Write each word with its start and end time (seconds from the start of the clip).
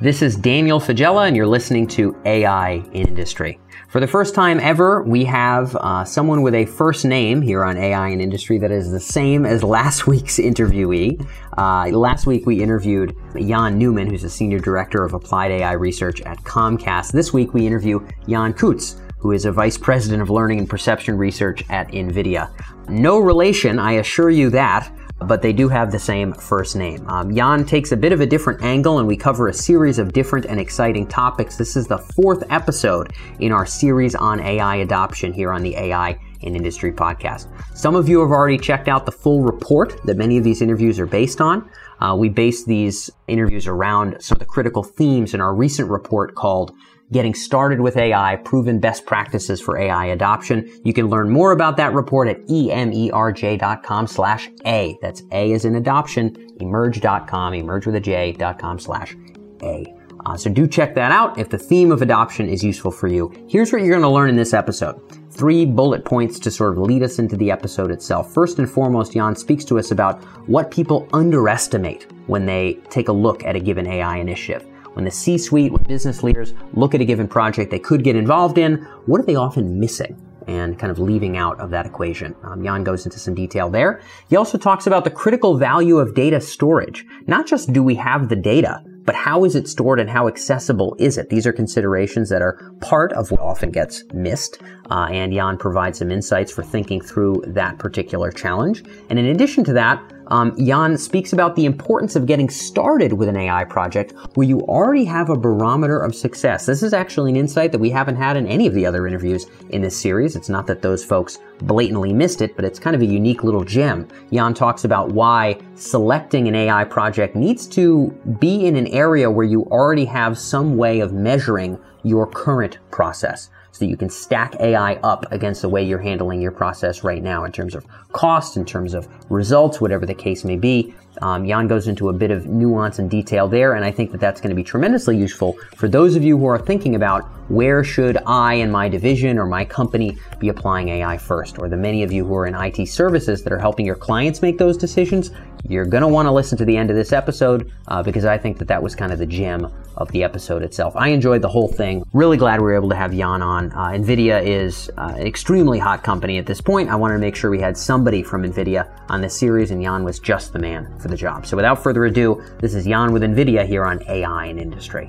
This 0.00 0.22
is 0.22 0.36
Daniel 0.36 0.78
Faggella, 0.78 1.26
and 1.26 1.34
you're 1.34 1.44
listening 1.44 1.88
to 1.88 2.16
AI 2.24 2.84
in 2.92 3.08
Industry. 3.08 3.58
For 3.88 3.98
the 3.98 4.06
first 4.06 4.32
time 4.32 4.60
ever, 4.60 5.02
we 5.02 5.24
have 5.24 5.74
uh, 5.74 6.04
someone 6.04 6.42
with 6.42 6.54
a 6.54 6.66
first 6.66 7.04
name 7.04 7.42
here 7.42 7.64
on 7.64 7.76
AI 7.76 8.06
in 8.10 8.20
Industry 8.20 8.58
that 8.58 8.70
is 8.70 8.92
the 8.92 9.00
same 9.00 9.44
as 9.44 9.64
last 9.64 10.06
week's 10.06 10.38
interviewee. 10.38 11.20
Uh, 11.56 11.88
last 11.98 12.28
week, 12.28 12.46
we 12.46 12.62
interviewed 12.62 13.16
Jan 13.34 13.76
Neumann, 13.76 14.08
who's 14.08 14.22
a 14.22 14.30
senior 14.30 14.60
director 14.60 15.02
of 15.02 15.14
applied 15.14 15.50
AI 15.50 15.72
research 15.72 16.20
at 16.20 16.38
Comcast. 16.44 17.10
This 17.10 17.32
week, 17.32 17.52
we 17.52 17.66
interview 17.66 17.98
Jan 18.28 18.52
Kautz, 18.52 19.00
who 19.18 19.32
is 19.32 19.46
a 19.46 19.52
vice 19.52 19.76
president 19.76 20.22
of 20.22 20.30
learning 20.30 20.60
and 20.60 20.70
perception 20.70 21.18
research 21.18 21.64
at 21.70 21.88
NVIDIA. 21.88 22.52
No 22.88 23.18
relation, 23.18 23.80
I 23.80 23.94
assure 23.94 24.30
you 24.30 24.48
that 24.50 24.92
but 25.20 25.42
they 25.42 25.52
do 25.52 25.68
have 25.68 25.90
the 25.90 25.98
same 25.98 26.32
first 26.32 26.76
name. 26.76 27.06
Um, 27.08 27.34
Jan 27.34 27.64
takes 27.64 27.92
a 27.92 27.96
bit 27.96 28.12
of 28.12 28.20
a 28.20 28.26
different 28.26 28.62
angle, 28.62 28.98
and 28.98 29.08
we 29.08 29.16
cover 29.16 29.48
a 29.48 29.54
series 29.54 29.98
of 29.98 30.12
different 30.12 30.46
and 30.46 30.60
exciting 30.60 31.06
topics. 31.06 31.56
This 31.56 31.76
is 31.76 31.86
the 31.86 31.98
fourth 31.98 32.44
episode 32.50 33.12
in 33.40 33.52
our 33.52 33.66
series 33.66 34.14
on 34.14 34.40
AI 34.40 34.76
adoption 34.76 35.32
here 35.32 35.52
on 35.52 35.62
the 35.62 35.74
AI 35.74 36.18
in 36.40 36.54
Industry 36.54 36.92
podcast. 36.92 37.48
Some 37.76 37.96
of 37.96 38.08
you 38.08 38.20
have 38.20 38.30
already 38.30 38.58
checked 38.58 38.88
out 38.88 39.06
the 39.06 39.12
full 39.12 39.42
report 39.42 40.00
that 40.04 40.16
many 40.16 40.38
of 40.38 40.44
these 40.44 40.62
interviews 40.62 41.00
are 41.00 41.06
based 41.06 41.40
on. 41.40 41.68
Uh, 42.00 42.14
we 42.16 42.28
base 42.28 42.64
these 42.64 43.10
interviews 43.26 43.66
around 43.66 44.20
some 44.20 44.36
of 44.36 44.40
the 44.40 44.44
critical 44.44 44.84
themes 44.84 45.34
in 45.34 45.40
our 45.40 45.54
recent 45.54 45.90
report 45.90 46.36
called 46.36 46.72
Getting 47.10 47.34
Started 47.34 47.80
with 47.80 47.96
AI, 47.96 48.36
Proven 48.36 48.80
Best 48.80 49.06
Practices 49.06 49.60
for 49.60 49.78
AI 49.78 50.06
Adoption. 50.06 50.70
You 50.84 50.92
can 50.92 51.06
learn 51.08 51.30
more 51.30 51.52
about 51.52 51.78
that 51.78 51.94
report 51.94 52.28
at 52.28 52.42
emerj.com 52.48 54.06
slash 54.06 54.50
A. 54.66 54.98
That's 55.00 55.22
A 55.32 55.52
as 55.52 55.64
in 55.64 55.76
adoption, 55.76 56.34
emerj.com, 56.58 57.54
emerge 57.54 57.86
with 57.86 57.94
a 57.94 58.00
J.com 58.00 58.78
slash 58.78 59.16
A. 59.62 59.94
Uh, 60.26 60.36
so 60.36 60.50
do 60.50 60.66
check 60.66 60.94
that 60.94 61.10
out 61.10 61.38
if 61.38 61.48
the 61.48 61.58
theme 61.58 61.90
of 61.90 62.02
adoption 62.02 62.48
is 62.48 62.62
useful 62.62 62.90
for 62.90 63.08
you. 63.08 63.32
Here's 63.48 63.72
what 63.72 63.80
you're 63.80 63.90
going 63.90 64.02
to 64.02 64.08
learn 64.08 64.28
in 64.28 64.36
this 64.36 64.52
episode. 64.52 65.00
Three 65.30 65.64
bullet 65.64 66.04
points 66.04 66.38
to 66.40 66.50
sort 66.50 66.72
of 66.72 66.78
lead 66.78 67.02
us 67.02 67.18
into 67.18 67.36
the 67.36 67.50
episode 67.50 67.90
itself. 67.90 68.34
First 68.34 68.58
and 68.58 68.68
foremost, 68.68 69.12
Jan 69.12 69.36
speaks 69.36 69.64
to 69.66 69.78
us 69.78 69.92
about 69.92 70.22
what 70.48 70.70
people 70.70 71.08
underestimate 71.12 72.06
when 72.26 72.44
they 72.44 72.74
take 72.90 73.08
a 73.08 73.12
look 73.12 73.44
at 73.44 73.56
a 73.56 73.60
given 73.60 73.86
AI 73.86 74.18
initiative. 74.18 74.66
When 74.98 75.04
the 75.04 75.12
C 75.12 75.38
suite, 75.38 75.70
when 75.70 75.84
business 75.84 76.24
leaders 76.24 76.54
look 76.72 76.92
at 76.92 77.00
a 77.00 77.04
given 77.04 77.28
project 77.28 77.70
they 77.70 77.78
could 77.78 78.02
get 78.02 78.16
involved 78.16 78.58
in, 78.58 78.78
what 79.06 79.20
are 79.20 79.24
they 79.24 79.36
often 79.36 79.78
missing? 79.78 80.20
and 80.48 80.78
kind 80.78 80.90
of 80.90 80.98
leaving 80.98 81.36
out 81.36 81.60
of 81.60 81.68
that 81.68 81.84
equation. 81.84 82.34
Um, 82.42 82.64
Jan 82.64 82.82
goes 82.82 83.04
into 83.04 83.18
some 83.18 83.34
detail 83.34 83.68
there. 83.68 84.00
He 84.30 84.36
also 84.36 84.56
talks 84.56 84.86
about 84.86 85.04
the 85.04 85.10
critical 85.10 85.58
value 85.58 85.98
of 85.98 86.14
data 86.14 86.40
storage. 86.40 87.04
Not 87.26 87.46
just 87.46 87.70
do 87.74 87.82
we 87.82 87.94
have 87.96 88.30
the 88.30 88.36
data, 88.36 88.82
but 89.08 89.14
how 89.14 89.44
is 89.44 89.54
it 89.54 89.68
stored 89.68 90.00
and 90.00 90.08
how 90.10 90.26
accessible 90.26 90.96
is 90.98 91.18
it? 91.18 91.30
These 91.30 91.46
are 91.46 91.52
considerations 91.52 92.28
that 92.30 92.42
are 92.42 92.72
part 92.80 93.12
of 93.12 93.30
what 93.30 93.40
often 93.40 93.70
gets 93.70 94.04
missed. 94.12 94.58
Uh, 94.90 95.08
and 95.10 95.32
Jan 95.32 95.58
provides 95.58 95.98
some 95.98 96.10
insights 96.10 96.50
for 96.50 96.62
thinking 96.62 97.00
through 97.00 97.42
that 97.46 97.78
particular 97.78 98.30
challenge. 98.30 98.84
And 99.10 99.18
in 99.18 99.26
addition 99.26 99.64
to 99.64 99.72
that, 99.74 100.02
um, 100.28 100.54
Jan 100.64 100.96
speaks 100.96 101.32
about 101.32 101.56
the 101.56 101.64
importance 101.64 102.14
of 102.16 102.26
getting 102.26 102.50
started 102.50 103.14
with 103.14 103.28
an 103.28 103.36
AI 103.36 103.64
project 103.64 104.12
where 104.34 104.46
you 104.46 104.60
already 104.62 105.04
have 105.04 105.30
a 105.30 105.36
barometer 105.36 105.98
of 105.98 106.14
success. 106.14 106.66
This 106.66 106.82
is 106.82 106.92
actually 106.92 107.30
an 107.30 107.36
insight 107.36 107.72
that 107.72 107.78
we 107.78 107.90
haven't 107.90 108.16
had 108.16 108.36
in 108.36 108.46
any 108.46 108.66
of 108.66 108.74
the 108.74 108.86
other 108.86 109.06
interviews 109.06 109.46
in 109.70 109.82
this 109.82 109.98
series. 109.98 110.36
It's 110.36 110.48
not 110.48 110.66
that 110.66 110.82
those 110.82 111.04
folks 111.04 111.38
blatantly 111.62 112.12
missed 112.12 112.42
it, 112.42 112.54
but 112.56 112.64
it's 112.64 112.78
kind 112.78 112.94
of 112.94 113.02
a 113.02 113.06
unique 113.06 113.42
little 113.42 113.64
gem. 113.64 114.06
Jan 114.32 114.54
talks 114.54 114.84
about 114.84 115.10
why 115.10 115.58
selecting 115.74 116.46
an 116.46 116.54
AI 116.54 116.84
project 116.84 117.34
needs 117.34 117.66
to 117.68 118.08
be 118.38 118.66
in 118.66 118.76
an 118.76 118.86
area 118.88 119.30
where 119.30 119.46
you 119.46 119.62
already 119.64 120.04
have 120.04 120.38
some 120.38 120.76
way 120.76 121.00
of 121.00 121.12
measuring 121.12 121.78
your 122.04 122.26
current 122.26 122.78
process 122.90 123.50
so 123.78 123.84
you 123.84 123.96
can 123.96 124.10
stack 124.10 124.56
AI 124.58 124.94
up 125.04 125.30
against 125.30 125.62
the 125.62 125.68
way 125.68 125.84
you're 125.84 126.00
handling 126.00 126.40
your 126.40 126.50
process 126.50 127.04
right 127.04 127.22
now 127.22 127.44
in 127.44 127.52
terms 127.52 127.76
of 127.76 127.86
cost, 128.12 128.56
in 128.56 128.64
terms 128.64 128.92
of 128.92 129.06
results, 129.30 129.80
whatever 129.80 130.04
the 130.04 130.14
case 130.14 130.42
may 130.42 130.56
be. 130.56 130.92
Um, 131.22 131.46
Jan 131.46 131.66
goes 131.66 131.88
into 131.88 132.08
a 132.08 132.12
bit 132.12 132.30
of 132.30 132.46
nuance 132.46 132.98
and 132.98 133.10
detail 133.10 133.48
there, 133.48 133.74
and 133.74 133.84
I 133.84 133.90
think 133.90 134.12
that 134.12 134.20
that's 134.20 134.40
going 134.40 134.50
to 134.50 134.56
be 134.56 134.64
tremendously 134.64 135.16
useful 135.16 135.56
for 135.76 135.88
those 135.88 136.16
of 136.16 136.22
you 136.22 136.38
who 136.38 136.46
are 136.46 136.58
thinking 136.58 136.94
about 136.94 137.28
where 137.48 137.82
should 137.82 138.18
I 138.26 138.54
and 138.54 138.70
my 138.70 138.88
division 138.88 139.38
or 139.38 139.46
my 139.46 139.64
company 139.64 140.18
be 140.38 140.48
applying 140.50 140.88
AI 140.88 141.16
first, 141.16 141.58
or 141.58 141.68
the 141.68 141.76
many 141.76 142.02
of 142.02 142.12
you 142.12 142.26
who 142.26 142.34
are 142.34 142.46
in 142.46 142.54
IT 142.54 142.86
services 142.88 143.42
that 143.42 143.52
are 143.52 143.58
helping 143.58 143.86
your 143.86 143.96
clients 143.96 144.42
make 144.42 144.58
those 144.58 144.76
decisions. 144.76 145.30
You're 145.68 145.86
going 145.86 146.02
to 146.02 146.08
want 146.08 146.26
to 146.26 146.32
listen 146.32 146.56
to 146.58 146.64
the 146.64 146.76
end 146.76 146.90
of 146.90 146.96
this 146.96 147.12
episode 147.12 147.72
uh, 147.88 148.02
because 148.02 148.24
I 148.24 148.38
think 148.38 148.58
that 148.58 148.68
that 148.68 148.82
was 148.82 148.94
kind 148.94 149.12
of 149.12 149.18
the 149.18 149.26
gem 149.26 149.72
of 149.96 150.10
the 150.12 150.22
episode 150.22 150.62
itself. 150.62 150.94
I 150.96 151.08
enjoyed 151.08 151.42
the 151.42 151.48
whole 151.48 151.68
thing. 151.68 152.04
Really 152.12 152.36
glad 152.36 152.60
we 152.60 152.64
were 152.64 152.76
able 152.76 152.88
to 152.90 152.96
have 152.96 153.12
Jan 153.12 153.42
on. 153.42 153.72
Uh, 153.72 153.88
NVIDIA 153.88 154.44
is 154.44 154.88
uh, 154.96 155.14
an 155.16 155.26
extremely 155.26 155.78
hot 155.78 156.04
company 156.04 156.38
at 156.38 156.46
this 156.46 156.60
point. 156.60 156.88
I 156.88 156.94
wanted 156.94 157.14
to 157.14 157.20
make 157.20 157.34
sure 157.34 157.50
we 157.50 157.60
had 157.60 157.76
somebody 157.76 158.22
from 158.22 158.44
NVIDIA 158.44 158.88
on 159.08 159.20
this 159.20 159.36
series, 159.36 159.72
and 159.72 159.82
Jan 159.82 160.04
was 160.04 160.20
just 160.20 160.52
the 160.52 160.58
man 160.60 160.86
for 161.08 161.14
the 161.14 161.18
job. 161.18 161.46
So 161.46 161.56
without 161.56 161.82
further 161.82 162.04
ado, 162.04 162.42
this 162.60 162.74
is 162.74 162.84
Jan 162.84 163.12
with 163.12 163.22
NVIDIA 163.22 163.66
here 163.66 163.84
on 163.84 164.02
AI 164.08 164.46
and 164.46 164.60
Industry. 164.60 165.08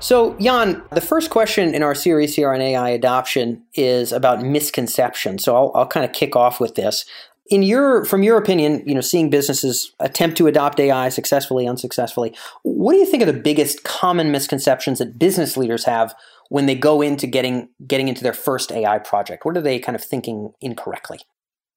So, 0.00 0.36
Jan, 0.38 0.82
the 0.92 1.00
first 1.00 1.30
question 1.30 1.74
in 1.74 1.82
our 1.82 1.94
series 1.94 2.36
here 2.36 2.52
on 2.52 2.60
AI 2.60 2.90
adoption 2.90 3.62
is 3.72 4.12
about 4.12 4.42
misconception. 4.42 5.38
So, 5.38 5.56
I'll, 5.56 5.72
I'll 5.74 5.86
kind 5.86 6.04
of 6.04 6.12
kick 6.12 6.36
off 6.36 6.60
with 6.60 6.74
this. 6.74 7.06
In 7.50 7.62
your, 7.62 8.04
from 8.06 8.22
your 8.22 8.38
opinion, 8.38 8.82
you 8.86 8.94
know, 8.94 9.02
seeing 9.02 9.28
businesses 9.28 9.92
attempt 10.00 10.38
to 10.38 10.46
adopt 10.46 10.80
AI 10.80 11.10
successfully, 11.10 11.66
unsuccessfully, 11.66 12.34
what 12.62 12.92
do 12.92 12.98
you 12.98 13.06
think 13.06 13.22
are 13.22 13.26
the 13.26 13.34
biggest 13.34 13.84
common 13.84 14.32
misconceptions 14.32 14.98
that 14.98 15.18
business 15.18 15.56
leaders 15.56 15.84
have 15.84 16.14
when 16.48 16.66
they 16.66 16.74
go 16.74 17.02
into 17.02 17.26
getting 17.26 17.68
getting 17.86 18.08
into 18.08 18.22
their 18.22 18.32
first 18.32 18.72
AI 18.72 18.98
project? 18.98 19.44
What 19.44 19.56
are 19.56 19.62
they 19.62 19.78
kind 19.78 19.94
of 19.94 20.02
thinking 20.02 20.52
incorrectly? 20.60 21.18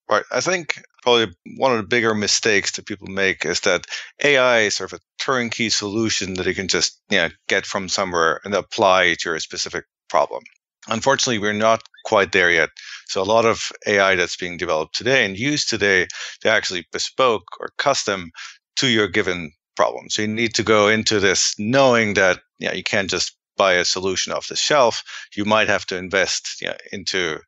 Right. 0.09 0.23
I 0.31 0.39
think 0.39 0.81
probably 1.03 1.35
one 1.57 1.73
of 1.73 1.77
the 1.77 1.87
bigger 1.87 2.13
mistakes 2.13 2.71
that 2.73 2.85
people 2.85 3.07
make 3.07 3.45
is 3.45 3.61
that 3.61 3.87
AI 4.23 4.59
is 4.59 4.75
sort 4.75 4.93
of 4.93 4.99
a 4.99 5.21
turnkey 5.21 5.69
solution 5.69 6.35
that 6.35 6.45
you 6.45 6.55
can 6.55 6.69
just 6.69 7.01
you 7.09 7.17
know, 7.17 7.29
get 7.49 7.65
from 7.65 7.89
somewhere 7.89 8.39
and 8.45 8.53
apply 8.53 9.15
to 9.19 9.29
your 9.29 9.39
specific 9.39 9.85
problem. 10.09 10.43
Unfortunately, 10.87 11.39
we're 11.39 11.53
not 11.53 11.83
quite 12.05 12.31
there 12.31 12.51
yet. 12.51 12.69
So 13.07 13.21
a 13.21 13.23
lot 13.23 13.45
of 13.45 13.71
AI 13.85 14.15
that's 14.15 14.37
being 14.37 14.57
developed 14.57 14.95
today 14.95 15.25
and 15.25 15.37
used 15.37 15.69
today, 15.69 16.07
they're 16.41 16.55
actually 16.55 16.87
bespoke 16.91 17.43
or 17.59 17.69
custom 17.77 18.31
to 18.77 18.87
your 18.87 19.07
given 19.07 19.51
problem. 19.75 20.09
So 20.09 20.21
you 20.21 20.27
need 20.27 20.53
to 20.55 20.63
go 20.63 20.87
into 20.87 21.19
this 21.19 21.55
knowing 21.57 22.15
that 22.15 22.39
you, 22.59 22.67
know, 22.67 22.73
you 22.73 22.83
can't 22.83 23.09
just 23.09 23.37
buy 23.57 23.73
a 23.73 23.85
solution 23.85 24.33
off 24.33 24.47
the 24.47 24.55
shelf. 24.55 25.03
You 25.35 25.45
might 25.45 25.67
have 25.67 25.85
to 25.87 25.97
invest 25.97 26.61
you 26.61 26.67
know, 26.67 26.77
into 26.91 27.39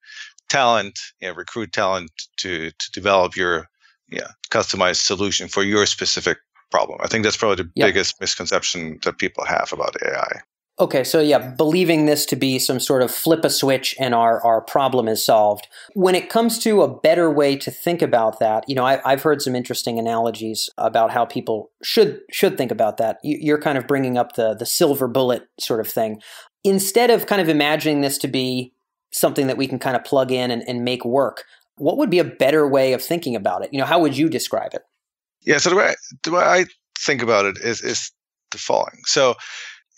talent, 0.50 1.00
you 1.22 1.28
know, 1.28 1.36
recruit 1.36 1.72
talent 1.72 2.12
to 2.38 2.72
to 2.72 2.92
develop 2.92 3.36
your 3.36 3.68
yeah 4.10 4.32
customized 4.50 5.02
solution 5.02 5.48
for 5.48 5.64
your 5.64 5.86
specific 5.86 6.38
problem. 6.72 7.00
I 7.02 7.08
think 7.08 7.24
that's 7.24 7.38
probably 7.38 7.64
the 7.64 7.72
yep. 7.76 7.88
biggest 7.88 8.20
misconception 8.20 9.00
that 9.04 9.18
people 9.18 9.46
have 9.46 9.72
about 9.72 9.96
AI. 10.04 10.42
Okay, 10.80 11.04
so 11.04 11.20
yeah, 11.20 11.40
believing 11.40 12.06
this 12.06 12.26
to 12.28 12.38
be 12.38 12.58
some 12.58 12.80
sort 12.80 13.02
of 13.02 13.12
flip 13.12 13.44
a 13.44 13.50
switch 13.50 13.96
and 14.00 14.16
our, 14.16 14.42
our 14.46 14.62
problem 14.62 15.10
is 15.10 15.24
solved. 15.24 15.68
When 15.94 16.16
it 16.16 16.30
comes 16.30 16.58
to 16.60 16.82
a 16.84 17.00
better 17.02 17.30
way 17.30 17.58
to 17.58 17.70
think 17.70 18.02
about 18.02 18.40
that, 18.40 18.64
you 18.68 18.76
know, 18.76 18.86
I, 18.86 19.02
have 19.04 19.24
heard 19.24 19.42
some 19.42 19.56
interesting 19.56 20.00
analogies 20.00 20.70
about 20.78 21.12
how 21.12 21.26
people 21.26 21.72
should 21.84 22.22
should 22.32 22.58
think 22.58 22.72
about 22.72 22.98
that. 22.98 23.20
You're 23.24 23.60
kind 23.60 23.78
of 23.78 23.88
bringing 23.88 24.18
up 24.18 24.36
the 24.36 24.54
the 24.54 24.66
silver 24.66 25.08
bullet 25.08 25.50
sort 25.60 25.82
of 25.82 25.88
thing. 25.88 26.22
Instead 26.64 27.10
of 27.10 27.26
kind 27.26 27.42
of 27.42 27.50
imagining 27.50 28.02
this 28.02 28.18
to 28.20 28.28
be 28.28 28.74
something 29.12 29.48
that 29.48 29.58
we 29.58 29.68
can 29.68 29.80
kind 29.80 29.96
of 29.96 30.04
plug 30.04 30.32
in 30.32 30.52
and, 30.52 30.64
and 30.68 30.84
make 30.84 31.04
work. 31.04 31.46
What 31.76 31.98
would 31.98 32.10
be 32.10 32.20
a 32.20 32.24
better 32.24 32.68
way 32.68 32.94
of 32.94 33.04
thinking 33.04 33.36
about 33.36 33.64
it? 33.64 33.70
You 33.74 33.80
know, 33.80 33.86
how 33.86 34.00
would 34.00 34.18
you 34.18 34.30
describe 34.30 34.74
it? 34.74 34.82
Yeah, 35.42 35.58
so 35.58 35.70
the 35.70 35.78
way, 35.78 35.96
the 36.24 36.32
way 36.32 36.42
I 36.42 36.66
think 37.00 37.22
about 37.22 37.46
it 37.46 37.58
is 37.58 37.82
is 37.82 38.12
the 38.52 38.58
following. 38.58 39.02
So 39.06 39.36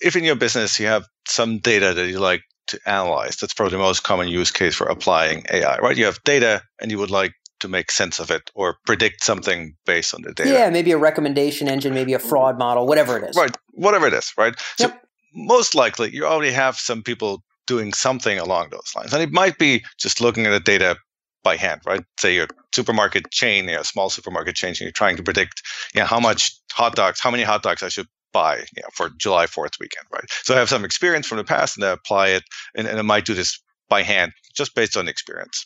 if 0.01 0.15
in 0.15 0.23
your 0.23 0.35
business 0.35 0.79
you 0.79 0.87
have 0.87 1.05
some 1.27 1.59
data 1.59 1.93
that 1.93 2.07
you 2.07 2.19
like 2.19 2.41
to 2.67 2.79
analyze, 2.85 3.37
that's 3.37 3.53
probably 3.53 3.71
the 3.71 3.83
most 3.83 4.03
common 4.03 4.27
use 4.27 4.51
case 4.51 4.75
for 4.75 4.87
applying 4.87 5.45
AI, 5.51 5.77
right? 5.77 5.97
You 5.97 6.05
have 6.05 6.23
data 6.23 6.61
and 6.81 6.91
you 6.91 6.97
would 6.97 7.11
like 7.11 7.33
to 7.59 7.67
make 7.67 7.91
sense 7.91 8.19
of 8.19 8.31
it 8.31 8.49
or 8.55 8.77
predict 8.85 9.23
something 9.23 9.75
based 9.85 10.13
on 10.13 10.23
the 10.23 10.33
data. 10.33 10.49
Yeah, 10.49 10.69
maybe 10.69 10.91
a 10.91 10.97
recommendation 10.97 11.67
engine, 11.67 11.93
maybe 11.93 12.13
a 12.13 12.19
fraud 12.19 12.57
model, 12.57 12.87
whatever 12.87 13.17
it 13.17 13.29
is. 13.29 13.35
Right, 13.35 13.55
whatever 13.73 14.07
it 14.07 14.13
is, 14.13 14.33
right? 14.37 14.55
Yep. 14.79 14.91
So 14.91 14.97
most 15.33 15.75
likely 15.75 16.13
you 16.13 16.25
already 16.25 16.51
have 16.51 16.75
some 16.77 17.03
people 17.03 17.43
doing 17.67 17.93
something 17.93 18.39
along 18.39 18.69
those 18.71 18.91
lines. 18.95 19.13
And 19.13 19.21
it 19.21 19.31
might 19.31 19.57
be 19.57 19.83
just 19.99 20.19
looking 20.19 20.45
at 20.45 20.51
the 20.51 20.59
data 20.59 20.97
by 21.43 21.55
hand, 21.55 21.81
right? 21.85 22.03
Say 22.19 22.35
your 22.35 22.47
supermarket 22.73 23.31
chain, 23.31 23.69
a 23.69 23.83
small 23.83 24.09
supermarket 24.09 24.55
chain, 24.55 24.69
and 24.69 24.81
you're 24.81 24.91
trying 24.91 25.17
to 25.17 25.23
predict, 25.23 25.61
you 25.93 26.01
know, 26.01 26.07
how 26.07 26.19
much 26.19 26.51
hot 26.71 26.95
dogs, 26.95 27.19
how 27.19 27.31
many 27.31 27.43
hot 27.43 27.63
dogs 27.63 27.83
I 27.83 27.89
should 27.89 28.07
buy 28.31 28.57
you 28.57 28.81
know, 28.81 28.89
for 28.93 29.09
July 29.17 29.45
4th 29.45 29.79
weekend, 29.79 30.05
right? 30.11 30.25
So 30.43 30.53
I 30.55 30.59
have 30.59 30.69
some 30.69 30.85
experience 30.85 31.27
from 31.27 31.37
the 31.37 31.43
past 31.43 31.77
and 31.77 31.85
I 31.85 31.91
apply 31.91 32.29
it 32.29 32.43
and, 32.75 32.87
and 32.87 32.99
I 32.99 33.03
might 33.03 33.25
do 33.25 33.33
this 33.33 33.59
by 33.89 34.03
hand 34.03 34.31
just 34.55 34.75
based 34.75 34.97
on 34.97 35.07
experience. 35.07 35.65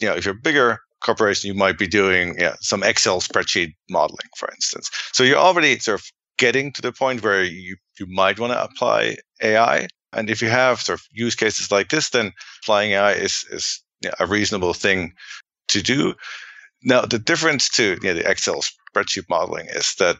You 0.00 0.08
know, 0.08 0.14
if 0.14 0.24
you're 0.24 0.34
a 0.34 0.42
bigger 0.42 0.78
corporation, 1.02 1.48
you 1.48 1.54
might 1.54 1.78
be 1.78 1.86
doing 1.86 2.38
yeah, 2.38 2.54
some 2.60 2.82
Excel 2.82 3.20
spreadsheet 3.20 3.74
modeling, 3.90 4.28
for 4.36 4.50
instance. 4.52 4.90
So 5.12 5.24
you're 5.24 5.38
already 5.38 5.78
sort 5.78 6.00
of 6.00 6.06
getting 6.38 6.72
to 6.72 6.82
the 6.82 6.92
point 6.92 7.22
where 7.22 7.44
you, 7.44 7.76
you 7.98 8.06
might 8.06 8.38
want 8.38 8.52
to 8.52 8.62
apply 8.62 9.16
AI. 9.42 9.88
And 10.12 10.28
if 10.28 10.42
you 10.42 10.48
have 10.48 10.80
sort 10.80 10.98
of 10.98 11.06
use 11.10 11.34
cases 11.34 11.70
like 11.70 11.88
this, 11.88 12.10
then 12.10 12.32
applying 12.62 12.92
AI 12.92 13.12
is, 13.12 13.44
is 13.50 13.82
yeah, 14.02 14.12
a 14.18 14.26
reasonable 14.26 14.74
thing 14.74 15.12
to 15.68 15.82
do. 15.82 16.14
Now, 16.82 17.02
the 17.02 17.18
difference 17.18 17.68
to 17.70 17.98
you 18.02 18.08
know, 18.08 18.14
the 18.14 18.28
Excel 18.28 18.60
spreadsheet 18.94 19.28
modeling 19.28 19.68
is 19.68 19.94
that 19.98 20.16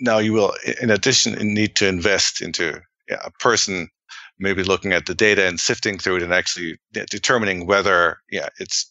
now 0.00 0.18
you 0.18 0.32
will, 0.32 0.54
in 0.80 0.90
addition, 0.90 1.34
need 1.54 1.76
to 1.76 1.86
invest 1.88 2.42
into 2.42 2.80
a 3.10 3.30
person 3.40 3.88
maybe 4.38 4.62
looking 4.62 4.92
at 4.92 5.06
the 5.06 5.14
data 5.14 5.46
and 5.46 5.58
sifting 5.60 5.98
through 5.98 6.16
it 6.16 6.22
and 6.22 6.32
actually 6.32 6.78
determining 6.92 7.66
whether 7.66 8.18
yeah 8.30 8.48
it's 8.58 8.90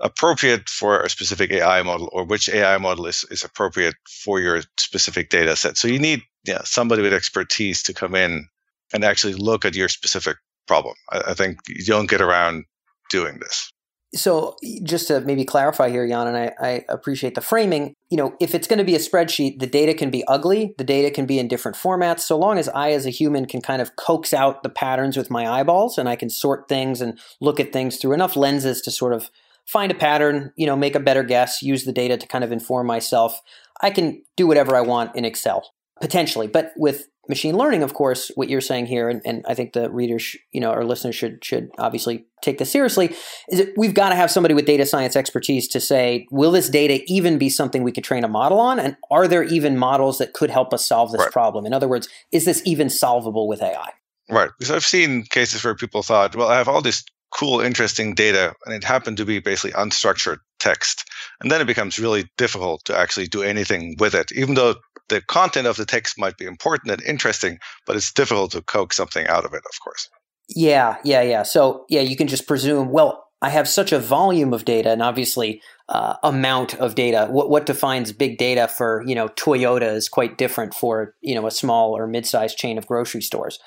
appropriate 0.00 0.68
for 0.68 1.02
a 1.02 1.10
specific 1.10 1.50
AI 1.50 1.82
model 1.82 2.08
or 2.12 2.24
which 2.24 2.48
AI 2.48 2.78
model 2.78 3.06
is, 3.06 3.24
is 3.30 3.42
appropriate 3.44 3.94
for 4.24 4.40
your 4.40 4.62
specific 4.78 5.30
data 5.30 5.56
set. 5.56 5.76
So 5.76 5.88
you 5.88 5.98
need 5.98 6.22
yeah, 6.44 6.62
somebody 6.64 7.02
with 7.02 7.12
expertise 7.12 7.82
to 7.84 7.94
come 7.94 8.14
in 8.14 8.46
and 8.92 9.04
actually 9.04 9.34
look 9.34 9.64
at 9.64 9.74
your 9.74 9.88
specific 9.88 10.36
problem. 10.66 10.94
I, 11.10 11.22
I 11.28 11.34
think 11.34 11.58
you 11.68 11.84
don't 11.84 12.08
get 12.08 12.20
around 12.20 12.64
doing 13.10 13.38
this. 13.40 13.72
So 14.14 14.56
just 14.82 15.08
to 15.08 15.20
maybe 15.20 15.44
clarify 15.44 15.90
here, 15.90 16.08
Jan, 16.08 16.28
and 16.28 16.36
I, 16.36 16.52
I, 16.60 16.84
appreciate 16.88 17.34
the 17.34 17.42
framing. 17.42 17.94
You 18.08 18.16
know, 18.16 18.34
if 18.40 18.54
it's 18.54 18.66
going 18.66 18.78
to 18.78 18.84
be 18.84 18.94
a 18.94 18.98
spreadsheet, 18.98 19.58
the 19.60 19.66
data 19.66 19.92
can 19.92 20.08
be 20.08 20.24
ugly. 20.26 20.74
The 20.78 20.84
data 20.84 21.10
can 21.10 21.26
be 21.26 21.38
in 21.38 21.46
different 21.46 21.76
formats. 21.76 22.20
So 22.20 22.38
long 22.38 22.56
as 22.56 22.70
I, 22.70 22.92
as 22.92 23.04
a 23.04 23.10
human, 23.10 23.44
can 23.44 23.60
kind 23.60 23.82
of 23.82 23.96
coax 23.96 24.32
out 24.32 24.62
the 24.62 24.70
patterns 24.70 25.18
with 25.18 25.30
my 25.30 25.46
eyeballs, 25.46 25.98
and 25.98 26.08
I 26.08 26.16
can 26.16 26.30
sort 26.30 26.68
things 26.68 27.02
and 27.02 27.18
look 27.40 27.60
at 27.60 27.70
things 27.70 27.98
through 27.98 28.14
enough 28.14 28.34
lenses 28.34 28.80
to 28.82 28.90
sort 28.90 29.12
of 29.12 29.30
find 29.66 29.92
a 29.92 29.94
pattern. 29.94 30.54
You 30.56 30.66
know, 30.66 30.76
make 30.76 30.94
a 30.94 31.00
better 31.00 31.22
guess. 31.22 31.62
Use 31.62 31.84
the 31.84 31.92
data 31.92 32.16
to 32.16 32.26
kind 32.26 32.44
of 32.44 32.50
inform 32.50 32.86
myself. 32.86 33.42
I 33.82 33.90
can 33.90 34.22
do 34.36 34.46
whatever 34.46 34.74
I 34.74 34.80
want 34.80 35.16
in 35.16 35.26
Excel 35.26 35.74
potentially, 36.00 36.46
but 36.46 36.72
with 36.76 37.08
machine 37.28 37.56
learning, 37.56 37.82
of 37.82 37.94
course, 37.94 38.30
what 38.34 38.48
you're 38.48 38.60
saying 38.60 38.86
here, 38.86 39.08
and, 39.08 39.20
and 39.24 39.44
I 39.46 39.54
think 39.54 39.74
the 39.74 39.90
readers, 39.90 40.36
you 40.52 40.60
know, 40.60 40.70
our 40.70 40.84
listeners 40.84 41.14
should 41.14 41.44
should 41.44 41.70
obviously 41.78 42.26
take 42.42 42.58
this 42.58 42.70
seriously, 42.70 43.14
is 43.48 43.58
that 43.58 43.74
we've 43.76 43.94
got 43.94 44.08
to 44.08 44.14
have 44.14 44.30
somebody 44.30 44.54
with 44.54 44.66
data 44.66 44.86
science 44.86 45.14
expertise 45.14 45.68
to 45.68 45.80
say, 45.80 46.26
will 46.30 46.50
this 46.50 46.68
data 46.68 47.02
even 47.06 47.38
be 47.38 47.50
something 47.50 47.82
we 47.82 47.92
could 47.92 48.04
train 48.04 48.24
a 48.24 48.28
model 48.28 48.58
on, 48.58 48.78
and 48.78 48.96
are 49.10 49.28
there 49.28 49.42
even 49.42 49.76
models 49.76 50.18
that 50.18 50.32
could 50.32 50.50
help 50.50 50.72
us 50.72 50.86
solve 50.86 51.12
this 51.12 51.20
right. 51.20 51.32
problem? 51.32 51.66
In 51.66 51.72
other 51.72 51.88
words, 51.88 52.08
is 52.32 52.44
this 52.44 52.62
even 52.64 52.88
solvable 52.88 53.46
with 53.46 53.62
AI? 53.62 53.90
Right, 54.30 54.50
because 54.58 54.70
I've 54.70 54.84
seen 54.84 55.24
cases 55.24 55.64
where 55.64 55.74
people 55.74 56.02
thought, 56.02 56.36
well, 56.36 56.48
I 56.48 56.58
have 56.58 56.68
all 56.68 56.82
this 56.82 57.04
cool, 57.30 57.60
interesting 57.60 58.14
data, 58.14 58.54
and 58.64 58.74
it 58.74 58.84
happened 58.84 59.16
to 59.18 59.24
be 59.24 59.38
basically 59.38 59.72
unstructured 59.72 60.38
text. 60.58 61.04
And 61.40 61.50
then 61.50 61.60
it 61.60 61.66
becomes 61.66 61.98
really 61.98 62.28
difficult 62.36 62.84
to 62.86 62.98
actually 62.98 63.26
do 63.26 63.42
anything 63.42 63.96
with 63.98 64.14
it, 64.14 64.32
even 64.32 64.54
though 64.54 64.76
the 65.08 65.20
content 65.22 65.66
of 65.66 65.76
the 65.76 65.86
text 65.86 66.18
might 66.18 66.36
be 66.36 66.44
important 66.44 66.92
and 66.92 67.02
interesting, 67.02 67.58
but 67.86 67.96
it's 67.96 68.12
difficult 68.12 68.52
to 68.52 68.62
coax 68.62 68.96
something 68.96 69.26
out 69.26 69.44
of 69.44 69.52
it, 69.52 69.62
of 69.64 69.82
course. 69.82 70.08
Yeah, 70.48 70.96
yeah, 71.04 71.22
yeah. 71.22 71.42
So, 71.42 71.84
yeah, 71.88 72.00
you 72.00 72.16
can 72.16 72.28
just 72.28 72.46
presume, 72.46 72.90
well, 72.90 73.24
I 73.40 73.50
have 73.50 73.68
such 73.68 73.92
a 73.92 73.98
volume 73.98 74.52
of 74.52 74.64
data 74.64 74.90
and 74.90 75.02
obviously 75.02 75.62
uh, 75.88 76.14
amount 76.22 76.74
of 76.74 76.94
data. 76.94 77.28
What, 77.30 77.50
what 77.50 77.66
defines 77.66 78.12
big 78.12 78.38
data 78.38 78.66
for, 78.66 79.04
you 79.06 79.14
know, 79.14 79.28
Toyota 79.28 79.94
is 79.94 80.08
quite 80.08 80.38
different 80.38 80.74
for, 80.74 81.14
you 81.20 81.34
know, 81.34 81.46
a 81.46 81.50
small 81.50 81.96
or 81.96 82.06
mid-sized 82.06 82.56
chain 82.58 82.78
of 82.78 82.86
grocery 82.86 83.22
stores. 83.22 83.58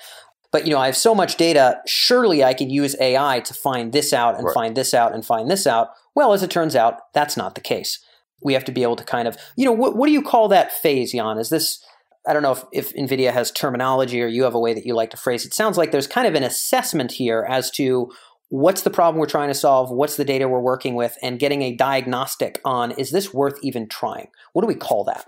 But, 0.52 0.66
you 0.66 0.74
know, 0.74 0.80
I 0.80 0.88
have 0.88 0.98
so 0.98 1.16
much 1.16 1.38
data, 1.38 1.80
surely 1.88 2.44
I 2.44 2.54
could 2.54 2.70
use 2.70 3.00
AI 3.00 3.40
to 3.42 3.54
find 3.54 3.94
this 3.94 4.12
out 4.12 4.36
and 4.36 4.46
right. 4.46 4.54
find 4.54 4.76
this 4.76 4.94
out 4.94 5.14
and 5.14 5.26
find 5.26 5.50
this 5.50 5.66
out. 5.66 5.92
Well, 6.14 6.34
as 6.34 6.44
it 6.44 6.52
turns 6.52 6.76
out, 6.76 7.14
that's 7.14 7.38
not 7.38 7.56
the 7.56 7.62
case 7.62 8.00
we 8.44 8.54
have 8.54 8.66
to 8.66 8.72
be 8.72 8.84
able 8.84 8.96
to 8.96 9.04
kind 9.04 9.28
of, 9.28 9.38
you 9.56 9.66
know, 9.66 9.72
what, 9.72 9.96
what 9.96 10.08
do 10.08 10.14
you 10.14 10.22
call 10.22 10.48
that 10.50 10.72
phase, 10.72 11.12
Jan? 11.12 11.38
Is 11.38 11.50
this, 11.50 11.84
I 12.28 12.34
don't 12.34 12.44
know 12.44 12.52
if, 12.52 12.64
if 12.72 12.94
NVIDIA 12.94 13.32
has 13.32 13.52
terminology 13.52 14.22
or 14.22 14.28
you 14.28 14.44
have 14.44 14.56
a 14.56 14.60
way 14.60 14.74
that 14.74 14.86
you 14.86 14.94
like 14.94 15.12
to 15.12 15.18
phrase 15.18 15.46
it. 15.46 15.54
Sounds 15.54 15.78
like 15.78 15.92
there's 15.92 16.08
kind 16.08 16.28
of 16.28 16.36
an 16.36 16.44
assessment 16.44 17.12
here 17.12 17.46
as 17.50 17.72
to 17.72 18.12
what's 18.50 18.82
the 18.82 18.90
problem 18.90 19.20
we're 19.20 19.28
trying 19.28 19.48
to 19.48 19.54
solve, 19.54 19.90
what's 19.90 20.18
the 20.18 20.26
data 20.26 20.48
we're 20.48 20.60
working 20.60 20.96
with, 20.96 21.18
and 21.24 21.40
getting 21.40 21.62
a 21.62 21.76
diagnostic 21.76 22.60
on 22.66 22.92
is 22.92 23.12
this 23.12 23.34
worth 23.34 23.58
even 23.64 23.88
trying? 23.88 24.28
What 24.54 24.62
do 24.62 24.68
we 24.68 24.76
call 24.76 25.04
that? 25.06 25.26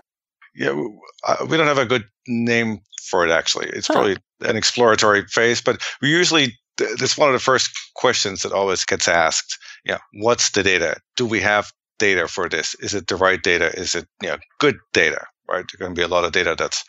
Yeah, 0.54 0.72
we 0.72 1.56
don't 1.56 1.66
have 1.66 1.78
a 1.78 1.86
good 1.86 2.04
name 2.28 2.80
for 3.02 3.26
it 3.26 3.30
actually. 3.30 3.68
It's 3.70 3.88
huh. 3.88 3.94
probably 3.94 4.16
an 4.40 4.56
exploratory 4.56 5.26
phase, 5.26 5.60
but 5.60 5.82
we 6.00 6.10
usually 6.10 6.56
that's 6.76 7.16
one 7.16 7.28
of 7.28 7.32
the 7.32 7.40
first 7.40 7.70
questions 7.94 8.42
that 8.42 8.52
always 8.52 8.84
gets 8.84 9.08
asked. 9.08 9.58
Yeah, 9.84 9.98
what's 10.14 10.50
the 10.50 10.62
data? 10.62 10.96
Do 11.16 11.26
we 11.26 11.40
have 11.40 11.72
data 11.98 12.28
for 12.28 12.48
this? 12.48 12.74
Is 12.76 12.94
it 12.94 13.06
the 13.06 13.16
right 13.16 13.42
data? 13.42 13.72
Is 13.78 13.94
it 13.94 14.06
you 14.22 14.28
know 14.28 14.38
good 14.58 14.76
data? 14.92 15.24
Right? 15.48 15.64
There's 15.70 15.78
going 15.78 15.94
to 15.94 15.98
be 15.98 16.04
a 16.04 16.08
lot 16.08 16.24
of 16.24 16.32
data 16.32 16.54
that's 16.56 16.84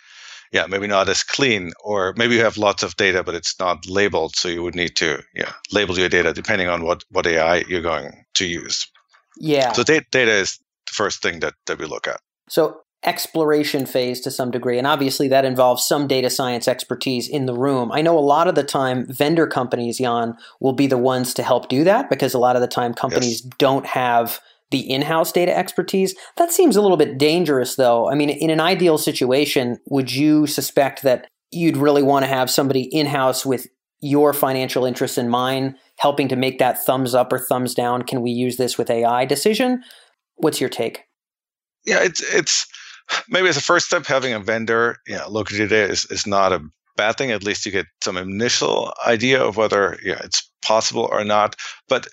yeah 0.51 0.65
maybe 0.67 0.87
not 0.87 1.09
as 1.09 1.23
clean, 1.23 1.71
or 1.83 2.13
maybe 2.17 2.35
you 2.35 2.41
have 2.41 2.57
lots 2.57 2.83
of 2.83 2.95
data 2.95 3.23
but 3.23 3.35
it's 3.35 3.59
not 3.59 3.85
labeled, 3.87 4.35
so 4.35 4.47
you 4.47 4.63
would 4.63 4.75
need 4.75 4.95
to 4.97 5.21
yeah 5.33 5.53
label 5.71 5.97
your 5.97 6.09
data 6.09 6.33
depending 6.33 6.67
on 6.67 6.83
what 6.83 7.03
what 7.09 7.27
AI 7.27 7.63
you're 7.67 7.81
going 7.81 8.25
to 8.35 8.45
use. 8.45 8.87
Yeah. 9.37 9.73
So 9.73 9.83
data, 9.83 10.05
data 10.11 10.31
is 10.31 10.57
the 10.87 10.93
first 10.93 11.21
thing 11.21 11.39
that 11.41 11.53
that 11.67 11.79
we 11.79 11.85
look 11.85 12.07
at. 12.07 12.19
So 12.49 12.81
exploration 13.05 13.85
phase 13.85 14.19
to 14.21 14.31
some 14.31 14.51
degree. 14.51 14.77
And 14.77 14.87
obviously, 14.87 15.27
that 15.29 15.45
involves 15.45 15.83
some 15.87 16.07
data 16.07 16.29
science 16.29 16.67
expertise 16.67 17.29
in 17.29 17.45
the 17.45 17.53
room. 17.53 17.91
I 17.91 18.01
know 18.01 18.17
a 18.17 18.19
lot 18.19 18.47
of 18.47 18.55
the 18.55 18.63
time, 18.63 19.05
vendor 19.07 19.47
companies, 19.47 19.99
Jan, 19.99 20.35
will 20.59 20.73
be 20.73 20.87
the 20.87 20.97
ones 20.97 21.33
to 21.35 21.43
help 21.43 21.69
do 21.69 21.83
that 21.83 22.09
because 22.09 22.33
a 22.33 22.39
lot 22.39 22.55
of 22.55 22.61
the 22.61 22.67
time, 22.67 22.93
companies 22.93 23.43
yes. 23.43 23.53
don't 23.57 23.85
have 23.85 24.39
the 24.71 24.79
in-house 24.91 25.31
data 25.31 25.55
expertise. 25.55 26.15
That 26.37 26.51
seems 26.51 26.75
a 26.75 26.81
little 26.81 26.97
bit 26.97 27.17
dangerous 27.17 27.75
though. 27.75 28.09
I 28.09 28.15
mean, 28.15 28.29
in 28.29 28.49
an 28.49 28.59
ideal 28.59 28.97
situation, 28.97 29.77
would 29.87 30.11
you 30.11 30.47
suspect 30.47 31.03
that 31.03 31.27
you'd 31.51 31.77
really 31.77 32.03
want 32.03 32.23
to 32.23 32.27
have 32.27 32.49
somebody 32.49 32.83
in-house 32.83 33.45
with 33.45 33.67
your 34.01 34.33
financial 34.33 34.85
interests 34.85 35.17
in 35.17 35.29
mind 35.29 35.75
helping 35.97 36.27
to 36.27 36.35
make 36.35 36.59
that 36.59 36.83
thumbs 36.83 37.15
up 37.15 37.31
or 37.31 37.39
thumbs 37.39 37.73
down 37.73 38.01
can 38.01 38.21
we 38.21 38.29
use 38.29 38.57
this 38.57 38.77
with 38.77 38.89
AI 38.89 39.25
decision? 39.25 39.83
What's 40.35 40.59
your 40.59 40.69
take? 40.69 41.03
Yeah, 41.85 41.99
it's 42.01 42.21
it's 42.33 42.67
maybe 43.29 43.47
as 43.47 43.57
a 43.57 43.61
first 43.61 43.85
step 43.85 44.05
having 44.05 44.33
a 44.33 44.39
vendor, 44.39 44.97
yeah, 45.07 45.23
look 45.25 45.51
at 45.51 45.57
data 45.57 45.89
is, 45.89 46.05
is 46.05 46.27
not 46.27 46.51
a 46.51 46.61
bad 46.97 47.17
thing. 47.17 47.31
At 47.31 47.43
least 47.43 47.65
you 47.65 47.71
get 47.71 47.85
some 48.03 48.17
initial 48.17 48.93
idea 49.05 49.41
of 49.41 49.57
whether 49.57 49.99
yeah, 50.03 50.19
it's 50.23 50.49
possible 50.61 51.07
or 51.11 51.23
not. 51.23 51.55
But 51.87 52.07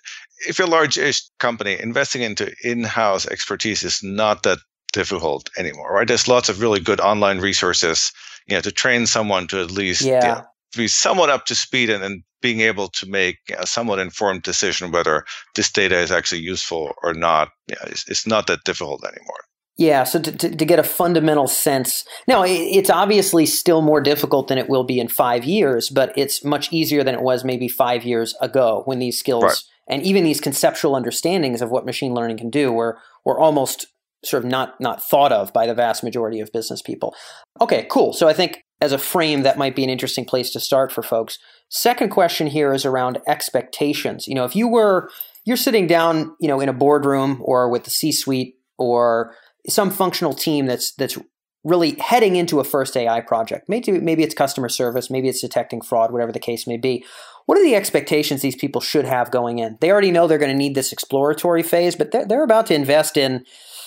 if 0.47 0.59
you're 0.59 0.69
a 0.69 0.71
large-ish 0.71 1.23
company, 1.39 1.79
investing 1.81 2.23
into 2.23 2.53
in-house 2.63 3.27
expertise 3.27 3.83
is 3.83 4.03
not 4.03 4.43
that 4.43 4.59
difficult 4.93 5.51
anymore, 5.57 5.93
right? 5.93 6.07
There's 6.07 6.29
lots 6.29 6.49
of 6.49 6.61
really 6.61 6.81
good 6.81 7.01
online 7.01 7.41
resources, 7.41 8.13
you 8.47 8.55
know, 8.55 8.61
to 8.61 8.73
train 8.73 9.07
someone 9.07 9.47
to 9.49 9.61
at 9.61 9.71
least 9.71 10.03
yeah. 10.03 10.21
Know, 10.21 10.43
be 10.77 10.89
somewhat 10.89 11.31
up 11.31 11.45
to 11.47 11.55
speed 11.55 11.91
and, 11.91 12.03
and 12.03 12.23
being 12.41 12.61
able 12.61 12.89
to 12.89 13.07
make 13.07 13.37
a 13.59 13.67
somewhat 13.67 13.99
informed 13.99 14.43
decision 14.43 14.91
whether 14.91 15.25
this 15.55 15.71
data 15.71 15.97
is 15.97 16.11
actually 16.11 16.41
useful 16.41 16.93
or 17.03 17.13
not. 17.13 17.51
Yeah, 17.69 17.77
it's, 17.87 18.09
it's 18.09 18.27
not 18.27 18.47
that 18.47 18.65
difficult 18.65 19.05
anymore. 19.05 19.45
Yeah, 19.77 20.05
so 20.05 20.21
to, 20.21 20.33
to, 20.33 20.55
to, 20.55 20.65
get 20.67 20.79
a 20.79 20.85
fundamental 20.85 21.47
sense. 21.49 22.05
Now, 22.29 22.45
it's 22.47 22.91
obviously 22.91 23.47
still 23.47 23.81
more 23.81 24.03
difficult 24.03 24.49
than 24.49 24.59
it 24.59 24.69
will 24.69 24.85
be 24.85 25.01
in 25.01 25.09
five 25.09 25.45
years, 25.45 25.89
but 25.89 26.13
it's 26.17 26.45
much 26.45 26.73
easier 26.73 27.03
than 27.03 27.15
it 27.15 27.23
was 27.23 27.43
maybe 27.43 27.69
five 27.69 28.05
years 28.05 28.35
ago 28.43 28.83
when 28.85 28.99
these 28.99 29.19
skills 29.19 29.45
right 29.45 29.63
and 29.89 30.03
even 30.03 30.25
these 30.25 30.41
conceptual 30.41 30.95
understandings 30.95 31.61
of 31.63 31.71
what 31.71 31.87
machine 31.87 32.15
learning 32.15 32.39
can 32.39 32.51
do 32.51 32.73
were 32.73 32.99
were 33.25 33.39
almost 33.39 33.87
sort 34.25 34.45
of 34.45 34.51
not 34.51 34.81
not 34.81 35.03
thought 35.03 35.33
of 35.33 35.53
by 35.53 35.67
the 35.67 35.75
vast 35.75 36.05
majority 36.05 36.41
of 36.41 36.53
business 36.53 36.83
people. 36.83 37.15
Okay, 37.61 37.87
cool. 37.91 38.13
So 38.13 38.29
I 38.29 38.33
think 38.33 38.63
as 38.81 38.93
a 38.93 38.99
frame 38.99 39.43
that 39.43 39.59
might 39.59 39.77
be 39.77 39.85
an 39.85 39.91
interesting 39.91 40.25
place 40.25 40.51
to 40.51 40.61
start 40.61 40.93
for 40.93 41.03
folks. 41.03 41.39
Second 41.69 42.11
question 42.11 42.49
here 42.49 42.73
is 42.73 42.85
around 42.85 43.19
expectations. 43.27 44.27
You 44.27 44.35
know, 44.35 44.45
if 44.45 44.57
you 44.57 44.69
were 44.69 45.11
you're 45.45 45.57
sitting 45.57 45.87
down, 45.87 46.35
you 46.41 46.49
know, 46.49 46.61
in 46.61 46.69
a 46.69 46.73
boardroom 46.73 47.41
or 47.45 47.69
with 47.69 47.85
the 47.85 47.91
C-suite 47.91 48.57
or 48.79 49.35
some 49.69 49.91
functional 49.91 50.35
team 50.35 50.67
that's 50.67 50.93
that's 50.93 51.19
really 51.65 51.97
heading 52.01 52.35
into 52.37 52.59
a 52.59 52.65
first 52.65 52.97
AI 52.97 53.21
project. 53.21 53.69
Maybe 53.69 53.93
maybe 53.93 54.23
it's 54.23 54.35
customer 54.35 54.69
service, 54.69 55.11
maybe 55.11 55.29
it's 55.29 55.41
detecting 55.41 55.81
fraud, 55.81 56.13
whatever 56.13 56.33
the 56.33 56.41
case 56.41 56.67
may 56.67 56.77
be. 56.77 57.05
What 57.47 57.59
are 57.59 57.65
the 57.65 57.75
expectations 57.75 58.43
these 58.43 58.57
people 58.57 58.81
should 58.81 59.05
have 59.05 59.31
going 59.31 59.59
in? 59.59 59.79
They 59.81 59.91
already 59.91 60.11
know 60.11 60.27
they're 60.27 60.39
going 60.39 60.51
to 60.51 60.57
need 60.57 60.75
this 60.75 60.93
exploratory 60.93 61.63
phase, 61.63 61.97
but 61.97 62.13
they're, 62.13 62.27
they're 62.27 62.45
about 62.45 62.67
to 62.67 62.75
invest 62.75 63.17
in 63.17 63.45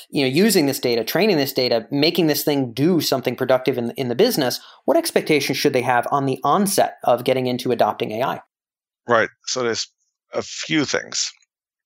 you 0.10 0.22
know 0.22 0.28
using 0.28 0.66
this 0.66 0.80
data 0.80 1.04
training 1.04 1.38
this 1.38 1.54
data 1.54 1.88
making 1.92 2.28
this 2.28 2.44
thing 2.44 2.72
do 2.72 3.02
something 3.02 3.36
productive 3.36 3.78
in, 3.78 3.92
in 3.92 4.08
the 4.08 4.16
business. 4.16 4.60
What 4.86 4.98
expectations 4.98 5.58
should 5.58 5.74
they 5.74 5.82
have 5.82 6.08
on 6.12 6.26
the 6.26 6.40
onset 6.44 6.98
of 7.04 7.24
getting 7.24 7.48
into 7.48 7.72
adopting 7.72 8.12
ai 8.12 8.42
right. 9.08 9.30
So 9.46 9.64
there's 9.64 9.88
a 10.34 10.42
few 10.42 10.86
things. 10.86 11.32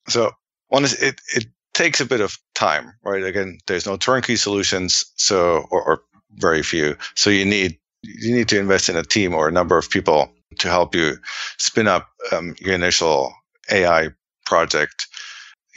So 0.07 0.31
one 0.67 0.83
is 0.83 1.01
it, 1.01 1.21
it 1.35 1.45
takes 1.73 2.01
a 2.01 2.05
bit 2.05 2.21
of 2.21 2.38
time 2.55 2.93
right? 3.03 3.23
Again 3.23 3.59
there's 3.67 3.85
no 3.85 3.97
turnkey 3.97 4.35
solutions 4.35 5.05
so 5.15 5.65
or, 5.71 5.83
or 5.83 6.01
very 6.33 6.63
few. 6.63 6.97
So 7.15 7.29
you 7.29 7.45
need 7.45 7.79
you 8.01 8.35
need 8.35 8.49
to 8.49 8.59
invest 8.59 8.89
in 8.89 8.95
a 8.95 9.03
team 9.03 9.33
or 9.33 9.47
a 9.47 9.51
number 9.51 9.77
of 9.77 9.89
people 9.89 10.31
to 10.58 10.70
help 10.70 10.96
you 10.96 11.18
spin 11.58 11.88
up 11.88 12.10
um, 12.32 12.56
your 12.60 12.74
initial 12.74 13.34
AI 13.72 14.10
project. 14.46 15.08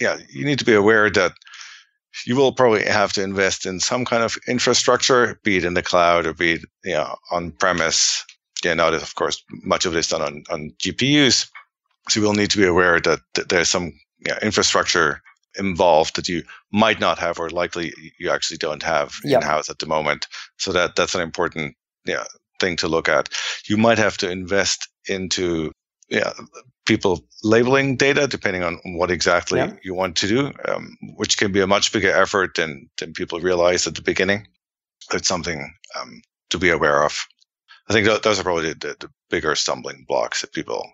yeah, 0.00 0.18
you 0.30 0.44
need 0.44 0.58
to 0.58 0.64
be 0.64 0.74
aware 0.74 1.10
that 1.10 1.32
you 2.26 2.36
will 2.36 2.52
probably 2.52 2.84
have 2.84 3.12
to 3.12 3.22
invest 3.22 3.66
in 3.66 3.80
some 3.80 4.04
kind 4.04 4.22
of 4.22 4.36
infrastructure, 4.46 5.38
be 5.42 5.56
it 5.56 5.64
in 5.64 5.74
the 5.74 5.82
cloud 5.82 6.26
or 6.26 6.34
be 6.34 6.52
it 6.52 6.62
you 6.84 6.94
know, 6.94 7.16
on 7.30 7.52
premise. 7.52 8.24
Yeah, 8.64 8.74
now 8.74 8.88
of 8.88 9.14
course 9.14 9.42
much 9.62 9.86
of 9.86 9.94
it 9.94 9.98
is 9.98 10.08
done 10.08 10.22
on, 10.22 10.44
on 10.50 10.70
GPUs. 10.78 11.48
So 12.08 12.20
you 12.20 12.26
will 12.26 12.34
need 12.34 12.50
to 12.50 12.58
be 12.58 12.66
aware 12.66 13.00
that, 13.00 13.20
that 13.34 13.48
there's 13.48 13.68
some 13.68 13.92
you 14.24 14.32
know, 14.32 14.38
infrastructure 14.42 15.22
involved 15.58 16.16
that 16.16 16.28
you 16.28 16.42
might 16.72 17.00
not 17.00 17.18
have 17.18 17.38
or 17.38 17.50
likely 17.50 17.92
you 18.18 18.30
actually 18.30 18.56
don't 18.56 18.82
have 18.82 19.14
yep. 19.24 19.42
in 19.42 19.46
house 19.46 19.68
at 19.68 19.78
the 19.78 19.86
moment. 19.86 20.26
So 20.58 20.72
that 20.72 20.96
that's 20.96 21.14
an 21.14 21.20
important 21.20 21.76
yeah, 22.04 22.24
thing 22.62 22.76
to 22.76 22.88
look 22.88 23.08
at. 23.08 23.28
You 23.68 23.76
might 23.76 23.98
have 23.98 24.16
to 24.18 24.30
invest 24.30 24.88
into 25.06 25.72
yeah, 26.08 26.32
people 26.86 27.24
labeling 27.42 27.96
data 27.96 28.26
depending 28.26 28.62
on 28.62 28.78
what 28.84 29.10
exactly 29.10 29.58
yeah. 29.58 29.72
you 29.82 29.94
want 29.94 30.16
to 30.16 30.28
do, 30.28 30.52
um, 30.68 30.96
which 31.16 31.36
can 31.38 31.52
be 31.52 31.60
a 31.60 31.66
much 31.66 31.92
bigger 31.92 32.10
effort 32.10 32.54
than, 32.56 32.88
than 32.98 33.12
people 33.12 33.40
realize 33.40 33.86
at 33.86 33.94
the 33.94 34.02
beginning. 34.02 34.46
It's 35.12 35.28
something 35.28 35.74
um, 35.98 36.22
to 36.50 36.58
be 36.58 36.70
aware 36.70 37.04
of. 37.04 37.26
I 37.88 37.92
think 37.92 38.06
those 38.22 38.38
are 38.38 38.44
probably 38.44 38.72
the, 38.74 38.96
the 39.00 39.10
bigger 39.30 39.54
stumbling 39.54 40.04
blocks 40.06 40.40
that 40.42 40.52
people 40.52 40.86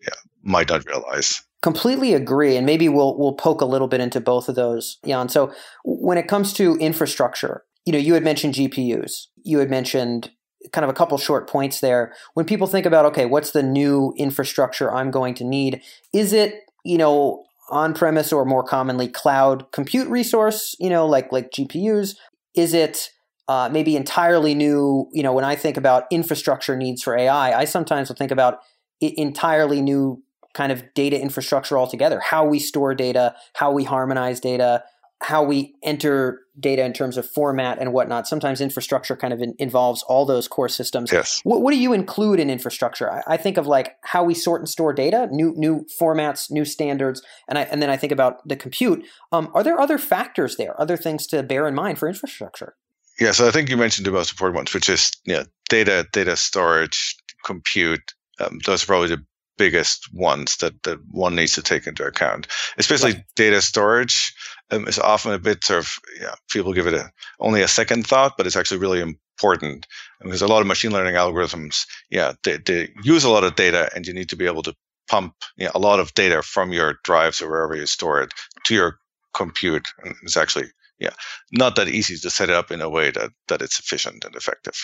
yeah, 0.00 0.14
might 0.42 0.68
not 0.68 0.86
realize. 0.86 1.42
Completely 1.62 2.14
agree, 2.14 2.56
and 2.56 2.64
maybe 2.64 2.88
we'll 2.88 3.18
we'll 3.18 3.32
poke 3.32 3.60
a 3.60 3.64
little 3.64 3.88
bit 3.88 4.00
into 4.00 4.20
both 4.20 4.48
of 4.48 4.54
those, 4.54 4.98
Jan. 5.04 5.28
So 5.28 5.52
when 5.84 6.18
it 6.18 6.28
comes 6.28 6.52
to 6.54 6.76
infrastructure, 6.76 7.64
you 7.84 7.92
know, 7.92 7.98
you 7.98 8.14
had 8.14 8.22
mentioned 8.22 8.54
GPUs, 8.54 9.26
you 9.42 9.58
had 9.58 9.70
mentioned 9.70 10.30
kind 10.72 10.84
of 10.84 10.90
a 10.90 10.94
couple 10.94 11.18
short 11.18 11.48
points 11.48 11.80
there. 11.80 12.12
When 12.34 12.46
people 12.46 12.66
think 12.66 12.86
about, 12.86 13.06
okay, 13.06 13.26
what's 13.26 13.50
the 13.50 13.62
new 13.62 14.14
infrastructure 14.16 14.92
I'm 14.92 15.10
going 15.10 15.34
to 15.34 15.44
need? 15.44 15.82
Is 16.12 16.32
it, 16.32 16.62
you 16.84 16.98
know, 16.98 17.44
on 17.70 17.94
premise 17.94 18.32
or 18.32 18.44
more 18.44 18.62
commonly 18.62 19.08
cloud 19.08 19.70
compute 19.72 20.08
resource, 20.08 20.76
you 20.78 20.90
know, 20.90 21.06
like 21.06 21.32
like 21.32 21.50
GPUs? 21.50 22.16
Is 22.54 22.74
it 22.74 23.10
uh, 23.48 23.68
maybe 23.72 23.96
entirely 23.96 24.54
new? 24.54 25.08
You 25.12 25.22
know, 25.22 25.32
when 25.32 25.44
I 25.44 25.56
think 25.56 25.76
about 25.76 26.04
infrastructure 26.10 26.76
needs 26.76 27.02
for 27.02 27.16
AI, 27.16 27.58
I 27.58 27.64
sometimes 27.64 28.08
will 28.08 28.16
think 28.16 28.30
about 28.30 28.60
entirely 29.00 29.82
new 29.82 30.22
kind 30.54 30.72
of 30.72 30.82
data 30.94 31.20
infrastructure 31.20 31.76
altogether. 31.76 32.18
How 32.18 32.46
we 32.46 32.58
store 32.58 32.94
data, 32.94 33.34
how 33.54 33.72
we 33.72 33.84
harmonize 33.84 34.40
data, 34.40 34.82
how 35.26 35.42
we 35.42 35.74
enter 35.82 36.42
data 36.60 36.84
in 36.84 36.92
terms 36.92 37.16
of 37.16 37.28
format 37.28 37.80
and 37.80 37.92
whatnot. 37.92 38.28
Sometimes 38.28 38.60
infrastructure 38.60 39.16
kind 39.16 39.34
of 39.34 39.42
in, 39.42 39.56
involves 39.58 40.04
all 40.04 40.24
those 40.24 40.46
core 40.46 40.68
systems. 40.68 41.10
Yes. 41.10 41.40
What, 41.42 41.62
what 41.62 41.72
do 41.72 41.78
you 41.78 41.92
include 41.92 42.38
in 42.38 42.48
infrastructure? 42.48 43.10
I, 43.10 43.22
I, 43.26 43.36
think 43.36 43.56
of 43.56 43.66
like 43.66 43.96
how 44.02 44.22
we 44.22 44.34
sort 44.34 44.60
and 44.60 44.68
store 44.68 44.92
data, 44.92 45.26
new 45.32 45.52
new 45.56 45.84
formats, 46.00 46.48
new 46.48 46.64
standards, 46.64 47.22
and 47.48 47.58
I 47.58 47.62
and 47.62 47.82
then 47.82 47.90
I 47.90 47.96
think 47.96 48.12
about 48.12 48.46
the 48.46 48.54
compute. 48.54 49.04
Um, 49.32 49.50
are 49.52 49.64
there 49.64 49.80
other 49.80 49.98
factors 49.98 50.58
there, 50.58 50.80
other 50.80 50.96
things 50.96 51.26
to 51.28 51.42
bear 51.42 51.66
in 51.66 51.74
mind 51.74 51.98
for 51.98 52.06
infrastructure? 52.06 52.76
Yeah, 53.18 53.32
so 53.32 53.48
I 53.48 53.50
think 53.50 53.68
you 53.68 53.76
mentioned 53.76 54.06
the 54.06 54.12
most 54.12 54.30
important 54.30 54.54
ones, 54.54 54.74
which 54.74 54.88
is 54.88 55.10
yeah, 55.24 55.42
data, 55.68 56.06
data 56.12 56.36
storage, 56.36 57.16
compute. 57.44 58.14
Um, 58.38 58.60
those 58.64 58.84
are 58.84 58.86
probably 58.86 59.08
the 59.08 59.24
biggest 59.56 60.12
ones 60.12 60.56
that, 60.58 60.82
that 60.84 60.98
one 61.10 61.34
needs 61.34 61.54
to 61.54 61.62
take 61.62 61.86
into 61.86 62.04
account, 62.04 62.46
especially 62.78 63.12
right. 63.12 63.24
data 63.34 63.60
storage 63.62 64.34
um, 64.70 64.86
is 64.88 64.98
often 64.98 65.32
a 65.32 65.38
bit 65.38 65.64
sort 65.64 65.80
of 65.80 65.92
yeah, 66.20 66.34
people 66.50 66.72
give 66.72 66.86
it 66.86 66.94
a, 66.94 67.10
only 67.40 67.62
a 67.62 67.68
second 67.68 68.06
thought, 68.06 68.36
but 68.36 68.46
it's 68.46 68.56
actually 68.56 68.78
really 68.78 69.00
important 69.00 69.86
because 70.22 70.42
a 70.42 70.46
lot 70.46 70.60
of 70.60 70.66
machine 70.66 70.92
learning 70.92 71.14
algorithms, 71.14 71.86
yeah, 72.10 72.32
they, 72.42 72.58
they 72.58 72.88
use 73.02 73.24
a 73.24 73.30
lot 73.30 73.44
of 73.44 73.54
data, 73.54 73.90
and 73.94 74.06
you 74.06 74.14
need 74.14 74.28
to 74.28 74.36
be 74.36 74.46
able 74.46 74.62
to 74.62 74.74
pump 75.08 75.34
you 75.56 75.66
know, 75.66 75.72
a 75.74 75.78
lot 75.78 76.00
of 76.00 76.12
data 76.14 76.42
from 76.42 76.72
your 76.72 76.98
drives 77.04 77.40
or 77.40 77.48
wherever 77.48 77.76
you 77.76 77.86
store 77.86 78.22
it 78.22 78.32
to 78.64 78.74
your 78.74 78.98
compute. 79.34 79.86
And 80.02 80.14
it's 80.22 80.36
actually 80.36 80.66
yeah 80.98 81.10
not 81.52 81.76
that 81.76 81.88
easy 81.88 82.16
to 82.16 82.30
set 82.30 82.48
it 82.48 82.54
up 82.54 82.70
in 82.70 82.80
a 82.80 82.88
way 82.88 83.10
that 83.10 83.30
that 83.48 83.62
it's 83.62 83.78
efficient 83.78 84.24
and 84.24 84.34
effective. 84.34 84.74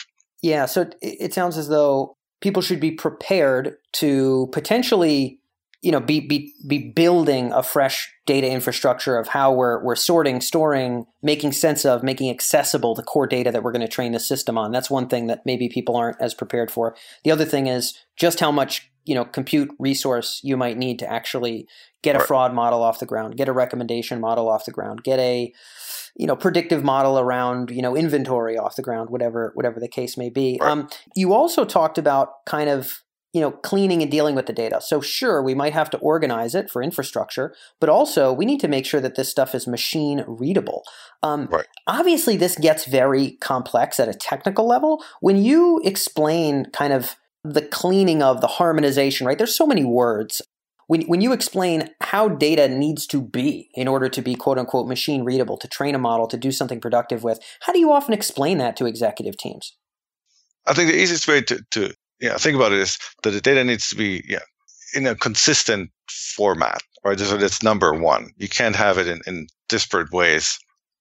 Yeah, 0.43 0.67
so 0.67 0.83
it, 0.83 0.97
it 1.01 1.35
sounds 1.35 1.57
as 1.57 1.69
though 1.69 2.17
people 2.43 2.63
should 2.63 2.81
be 2.81 2.91
prepared 2.91 3.77
to 3.93 4.49
potentially 4.53 5.39
you 5.81 5.91
know 5.91 6.01
be 6.01 6.21
be 6.21 6.55
be 6.67 6.91
building 6.91 7.53
a 7.53 7.63
fresh 7.63 8.13
data 8.27 8.49
infrastructure 8.49 9.17
of 9.17 9.29
how 9.29 9.53
we're 9.53 9.83
we're 9.83 9.97
sorting, 9.97 10.41
storing, 10.41 11.07
making 11.23 11.53
sense 11.53 11.85
of, 11.85 12.03
making 12.03 12.31
accessible 12.31 12.95
the 12.95 13.03
core 13.03 13.27
data 13.27 13.51
that 13.51 13.63
we're 13.63 13.73
going 13.73 13.87
to 13.87 13.89
train 13.89 14.13
the 14.13 14.21
system 14.21 14.57
on. 14.57 14.71
That's 14.71 14.91
one 14.91 15.09
thing 15.09 15.27
that 15.27 15.45
maybe 15.45 15.69
people 15.69 15.97
aren't 15.97 16.21
as 16.21 16.35
prepared 16.35 16.71
for. 16.71 16.95
The 17.25 17.31
other 17.31 17.45
thing 17.45 17.67
is 17.67 17.99
just 18.17 18.41
how 18.41 18.53
much 18.53 18.91
you 19.05 19.15
know 19.15 19.25
compute 19.25 19.71
resource 19.79 20.41
you 20.45 20.57
might 20.57 20.79
need 20.79 20.99
to 21.01 21.11
actually 21.11 21.67
get 22.03 22.17
a 22.17 22.21
fraud 22.21 22.53
model 22.53 22.83
off 22.83 22.99
the 22.99 23.07
ground, 23.07 23.37
get 23.37 23.49
a 23.49 23.53
recommendation 23.53 24.21
model 24.21 24.49
off 24.49 24.65
the 24.65 24.73
ground, 24.73 25.03
get 25.03 25.19
a 25.19 25.53
you 26.17 26.27
know 26.27 26.37
predictive 26.37 26.85
model 26.85 27.19
around 27.19 27.71
you 27.71 27.83
know 27.83 27.97
inventory 27.97 28.59
off 28.59 28.77
the 28.77 28.83
ground, 28.83 29.11
whatever 29.11 29.53
whatever 29.55 29.81
the 29.81 29.89
case 29.89 30.17
may 30.17 30.31
be. 30.31 30.59
Right. 30.61 30.71
Um, 30.71 30.89
you 31.15 31.33
also 31.33 31.65
talked 31.65 31.99
about 31.99 32.45
kind 32.47 32.69
of 32.69 33.03
you 33.33 33.41
know, 33.41 33.51
cleaning 33.51 34.03
and 34.03 34.11
dealing 34.11 34.35
with 34.35 34.47
the 34.47 34.53
data. 34.53 34.81
So 34.83 35.01
sure, 35.01 35.43
we 35.43 35.55
might 35.55 35.73
have 35.73 35.89
to 35.91 35.99
organize 35.99 36.55
it 36.55 36.71
for 36.71 36.83
infrastructure, 36.83 37.55
but 37.81 37.89
also 37.89 38.33
we 38.33 38.45
need 38.45 38.61
to 38.61 38.69
make 38.69 38.85
sure 38.85 39.01
that 39.01 39.15
this 39.15 39.31
stuff 39.31 39.55
is 39.55 39.67
machine 39.67 40.23
readable. 40.27 40.85
Um, 41.23 41.49
right. 41.51 41.67
Obviously, 41.87 42.37
this 42.37 42.57
gets 42.57 42.85
very 42.85 43.33
complex 43.41 43.99
at 43.99 44.09
a 44.09 44.15
technical 44.15 44.67
level. 44.67 45.03
When 45.21 45.37
you 45.37 45.81
explain 45.83 46.67
kind 46.73 46.93
of 46.93 47.17
the 47.43 47.63
cleaning 47.63 48.23
of 48.23 48.41
the 48.41 48.47
harmonization, 48.47 49.27
right? 49.27 49.39
There's 49.39 49.57
so 49.57 49.67
many 49.67 49.85
words. 49.85 50.43
When, 50.93 51.01
when 51.05 51.23
you 51.23 51.33
explain 51.33 51.89
how 52.03 52.29
data 52.29 52.69
needs 52.69 53.07
to 53.07 53.23
be 53.23 53.71
in 53.73 53.89
order 53.89 54.11
to 54.11 54.21
be 54.21 54.35
quote 54.35 54.59
unquote 54.59 54.87
machine 54.87 55.25
readable, 55.25 55.57
to 55.57 55.67
train 55.67 55.95
a 55.95 55.99
model, 55.99 56.27
to 56.27 56.37
do 56.37 56.53
something 56.53 56.83
productive 56.83 57.25
with, 57.25 57.41
how 57.61 57.73
do 57.73 57.79
you 57.79 57.91
often 57.91 58.13
explain 58.13 58.59
that 58.59 58.77
to 58.77 58.85
executive 58.85 59.39
teams? 59.39 59.75
I 60.67 60.75
think 60.75 60.91
the 60.91 61.01
easiest 61.01 61.27
way 61.27 61.41
to, 61.41 61.65
to 61.71 61.95
yeah, 62.21 62.37
think 62.37 62.57
about 62.57 62.73
it 62.73 62.79
is 62.81 62.99
that 63.23 63.31
the 63.31 63.41
data 63.41 63.65
needs 63.65 63.89
to 63.89 63.97
be 63.97 64.23
yeah, 64.29 64.41
in 64.95 65.07
a 65.07 65.15
consistent 65.15 65.91
format, 66.11 66.83
right? 67.07 67.19
So 67.19 67.39
that's 67.39 67.63
number 67.63 67.95
one. 67.95 68.29
You 68.37 68.51
can't 68.51 68.77
have 68.77 68.99
it 68.99 69.09
in, 69.09 69.23
in 69.27 69.47
disparate 69.71 70.13
ways, 70.13 70.59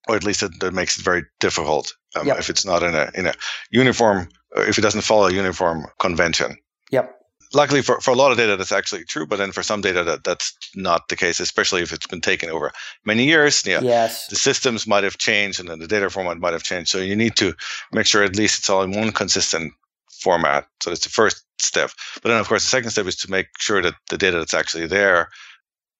or 0.07 0.15
at 0.15 0.23
least 0.23 0.39
that, 0.39 0.57
that 0.61 0.73
makes 0.73 0.97
it 0.97 1.03
very 1.03 1.23
difficult 1.41 1.93
um, 2.15 2.27
yep. 2.27 2.39
if 2.39 2.49
it's 2.49 2.65
not 2.65 2.81
in 2.81 2.95
a 2.95 3.11
in 3.13 3.27
a 3.27 3.33
uniform, 3.71 4.29
if 4.55 4.77
it 4.77 4.81
doesn't 4.83 5.01
follow 5.01 5.27
a 5.27 5.33
uniform 5.33 5.85
convention. 5.99 6.55
Yep. 6.91 7.17
Luckily, 7.53 7.81
for, 7.81 7.99
for 7.99 8.11
a 8.11 8.15
lot 8.15 8.31
of 8.31 8.37
data, 8.37 8.55
that's 8.55 8.71
actually 8.71 9.03
true. 9.03 9.25
But 9.25 9.37
then 9.37 9.51
for 9.51 9.63
some 9.63 9.81
data, 9.81 10.03
that 10.03 10.23
that's 10.23 10.53
not 10.75 11.09
the 11.09 11.15
case, 11.15 11.39
especially 11.39 11.81
if 11.81 11.91
it's 11.91 12.07
been 12.07 12.21
taken 12.21 12.49
over 12.49 12.71
many 13.05 13.25
years. 13.25 13.65
Yeah, 13.65 13.81
yes. 13.81 14.27
The 14.27 14.35
systems 14.35 14.87
might 14.87 15.03
have 15.03 15.17
changed, 15.17 15.59
and 15.59 15.67
then 15.69 15.79
the 15.79 15.87
data 15.87 16.09
format 16.09 16.37
might 16.37 16.53
have 16.53 16.63
changed. 16.63 16.89
So 16.89 16.99
you 16.99 17.15
need 17.15 17.35
to 17.37 17.53
make 17.91 18.05
sure 18.05 18.23
at 18.23 18.35
least 18.35 18.59
it's 18.59 18.69
all 18.69 18.83
in 18.83 18.91
one 18.91 19.11
consistent 19.11 19.73
format. 20.21 20.67
So 20.81 20.89
that's 20.89 21.03
the 21.03 21.09
first 21.09 21.43
step. 21.59 21.91
But 22.21 22.29
then, 22.29 22.39
of 22.39 22.47
course, 22.47 22.63
the 22.63 22.69
second 22.69 22.91
step 22.91 23.05
is 23.05 23.15
to 23.17 23.31
make 23.31 23.47
sure 23.59 23.81
that 23.81 23.95
the 24.09 24.17
data 24.17 24.37
that's 24.37 24.53
actually 24.53 24.87
there 24.87 25.29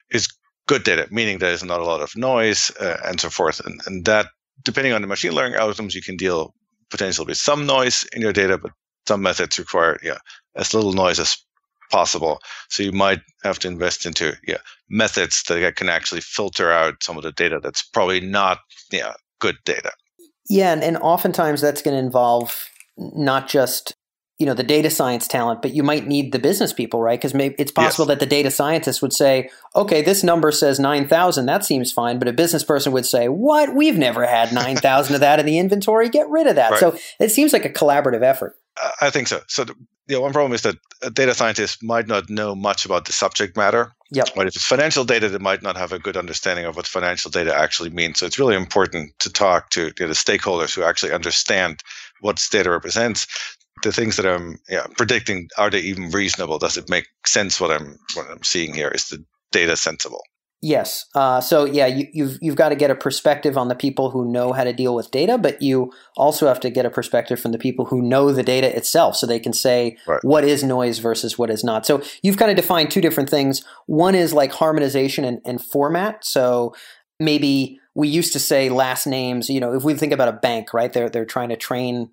is 0.10 0.28
good 0.68 0.84
data, 0.84 1.08
meaning 1.12 1.40
there 1.40 1.52
is 1.52 1.64
not 1.64 1.80
a 1.80 1.86
lot 1.86 2.02
of 2.02 2.16
noise 2.16 2.72
uh, 2.80 2.98
and 3.06 3.20
so 3.20 3.30
forth. 3.30 3.60
And, 3.66 3.82
and 3.86 4.06
that, 4.06 4.28
depending 4.64 4.94
on 4.94 5.02
the 5.02 5.08
machine 5.08 5.34
learning 5.34 5.60
algorithms, 5.60 5.96
you 5.96 6.02
can 6.02 6.18
deal 6.18 6.54
potentially 6.90 7.26
with 7.26 7.38
some 7.38 7.66
noise 7.66 8.06
in 8.14 8.22
your 8.22 8.34
data, 8.34 8.58
but 8.58 8.72
some 9.08 9.22
methods 9.22 9.58
require 9.58 9.98
yeah, 10.04 10.18
as 10.56 10.74
little 10.74 10.94
noise 10.94 11.20
as 11.20 11.38
possible. 11.92 12.40
So 12.70 12.84
you 12.84 12.92
might 12.92 13.22
have 13.44 13.60
to 13.60 13.68
invest 13.68 14.06
into 14.06 14.34
yeah, 14.48 14.58
methods 14.90 15.44
that 15.44 15.76
can 15.76 15.90
actually 15.90 16.22
filter 16.22 16.72
out 16.72 17.04
some 17.04 17.18
of 17.18 17.24
the 17.24 17.32
data 17.32 17.60
that's 17.62 17.84
probably 17.84 18.22
not 18.22 18.60
yeah, 18.92 19.14
good 19.40 19.58
data. 19.66 19.92
Yeah, 20.50 20.74
and, 20.74 20.84
and 20.84 20.98
oftentimes 20.98 21.62
that's 21.62 21.82
going 21.82 21.96
to 21.96 22.04
involve 22.04 22.68
not 22.98 23.48
just 23.48 23.96
you 24.42 24.48
know 24.48 24.56
the 24.56 24.64
data 24.64 24.90
science 24.90 25.28
talent 25.28 25.62
but 25.62 25.72
you 25.72 25.84
might 25.84 26.08
need 26.08 26.32
the 26.32 26.40
business 26.40 26.74
people 26.74 27.00
right 27.00 27.20
because 27.20 27.36
maybe 27.36 27.54
it's 27.60 27.72
possible 27.72 28.06
yes. 28.06 28.10
that 28.10 28.20
the 28.20 28.26
data 28.26 28.50
scientist 28.50 29.00
would 29.02 29.14
say 29.14 29.50
okay 29.76 30.02
this 30.02 30.24
number 30.24 30.52
says 30.52 30.80
9000 30.80 31.46
that 31.46 31.64
seems 31.64 31.92
fine 31.92 32.18
but 32.18 32.28
a 32.28 32.34
business 32.34 32.64
person 32.64 32.92
would 32.92 33.06
say 33.06 33.30
what 33.30 33.76
we've 33.76 34.00
never 34.00 34.26
had 34.26 34.52
9000 34.52 35.14
of 35.14 35.22
that 35.22 35.40
in 35.40 35.46
the 35.46 35.60
inventory 35.60 36.10
get 36.10 36.28
rid 36.28 36.48
of 36.48 36.56
that 36.56 36.72
right. 36.72 36.80
so 36.80 36.98
it 37.20 37.30
seems 37.30 37.54
like 37.54 37.66
a 37.66 37.70
collaborative 37.70 38.24
effort 38.24 38.56
i 39.02 39.10
think 39.10 39.28
so 39.28 39.42
so 39.48 39.66
the, 40.08 40.20
one 40.20 40.34
problem 40.34 40.54
is 40.54 40.62
that 40.64 40.76
a 41.02 41.10
data 41.10 41.34
scientist 41.34 41.84
might 41.84 42.08
not 42.08 42.30
know 42.30 42.56
much 42.56 42.86
about 42.86 43.06
the 43.06 43.14
subject 43.14 43.56
matter 43.56 43.92
Yeah. 44.14 44.26
But 44.36 44.48
if 44.48 44.56
it's 44.58 44.66
financial 44.66 45.06
data, 45.06 45.30
they 45.30 45.38
might 45.38 45.64
not 45.64 45.78
have 45.78 45.94
a 45.94 46.00
good 46.00 46.18
understanding 46.18 46.66
of 46.66 46.76
what 46.76 46.86
financial 46.86 47.32
data 47.32 47.56
actually 47.56 47.92
means. 47.92 48.20
So 48.20 48.26
it's 48.26 48.38
really 48.38 48.58
important 48.58 49.18
to 49.20 49.32
talk 49.32 49.70
to 49.70 49.84
you 49.86 49.94
know, 50.02 50.08
the 50.08 50.14
stakeholders 50.14 50.76
who 50.76 50.84
actually 50.84 51.14
understand 51.14 51.80
what 52.20 52.46
data 52.52 52.70
represents 52.70 53.26
the 53.84 53.92
things 53.92 54.18
that 54.18 54.26
I'm 54.26 54.58
yeah, 54.70 54.86
predicting 54.98 55.50
are 55.58 55.70
they 55.70 55.80
even 55.80 56.10
reasonable? 56.10 56.60
Does 56.60 56.78
it 56.78 56.90
make 56.90 57.08
sense 57.26 57.60
what 57.60 57.72
I'm 57.72 57.98
what 58.14 58.30
I'm 58.30 58.44
seeing 58.44 58.74
here? 58.74 58.90
Is 58.90 59.08
the 59.08 59.24
data 59.52 59.76
sensible? 59.76 60.22
Yes. 60.64 61.08
Uh, 61.16 61.42
so 61.42 61.66
yeah, 61.66 61.88
you, 61.88 62.08
you've 62.14 62.38
you've 62.40 62.56
got 62.56 62.70
to 62.70 62.76
get 62.76 62.92
a 62.92 62.96
perspective 62.96 63.58
on 63.58 63.68
the 63.68 63.76
people 63.76 64.12
who 64.12 64.32
know 64.32 64.54
how 64.54 64.64
to 64.64 64.72
deal 64.72 64.94
with 64.94 65.10
data, 65.10 65.40
but 65.40 65.60
you 65.60 65.92
also 66.16 66.48
have 66.48 66.60
to 66.60 66.70
get 66.70 66.86
a 66.86 66.92
perspective 66.92 67.40
from 67.40 67.52
the 67.52 67.58
people 67.58 67.86
who 67.86 68.00
know 68.00 68.32
the 68.32 68.44
data 68.44 68.76
itself, 68.76 69.16
so 69.16 69.26
they 69.26 69.40
can 69.40 69.54
say 69.54 69.98
right. 70.06 70.20
what 70.22 70.44
is 70.44 70.64
noise 70.64 71.00
versus 71.00 71.36
what 71.36 71.50
is 71.50 71.64
not. 71.64 71.88
So 71.88 72.04
you've 72.22 72.38
kind 72.38 72.52
of 72.52 72.58
defined 72.58 72.92
two 72.92 73.02
different 73.02 73.28
things. 73.28 73.64
One 73.88 74.14
is 74.14 74.34
like 74.34 74.52
harmonization 74.52 75.26
and, 75.26 75.42
and 75.46 75.60
format. 75.64 76.24
So 76.24 76.76
maybe 77.20 77.80
we 77.96 78.08
used 78.08 78.32
to 78.34 78.40
say 78.40 78.70
last 78.70 79.08
names. 79.08 79.50
You 79.50 79.62
know, 79.62 79.74
if 79.74 79.84
we 79.84 79.96
think 79.96 80.14
about 80.14 80.28
a 80.28 80.34
bank, 80.34 80.76
right? 80.76 80.94
They're 80.94 81.10
they're 81.10 81.26
trying 81.26 81.50
to 81.50 81.58
train 81.58 82.12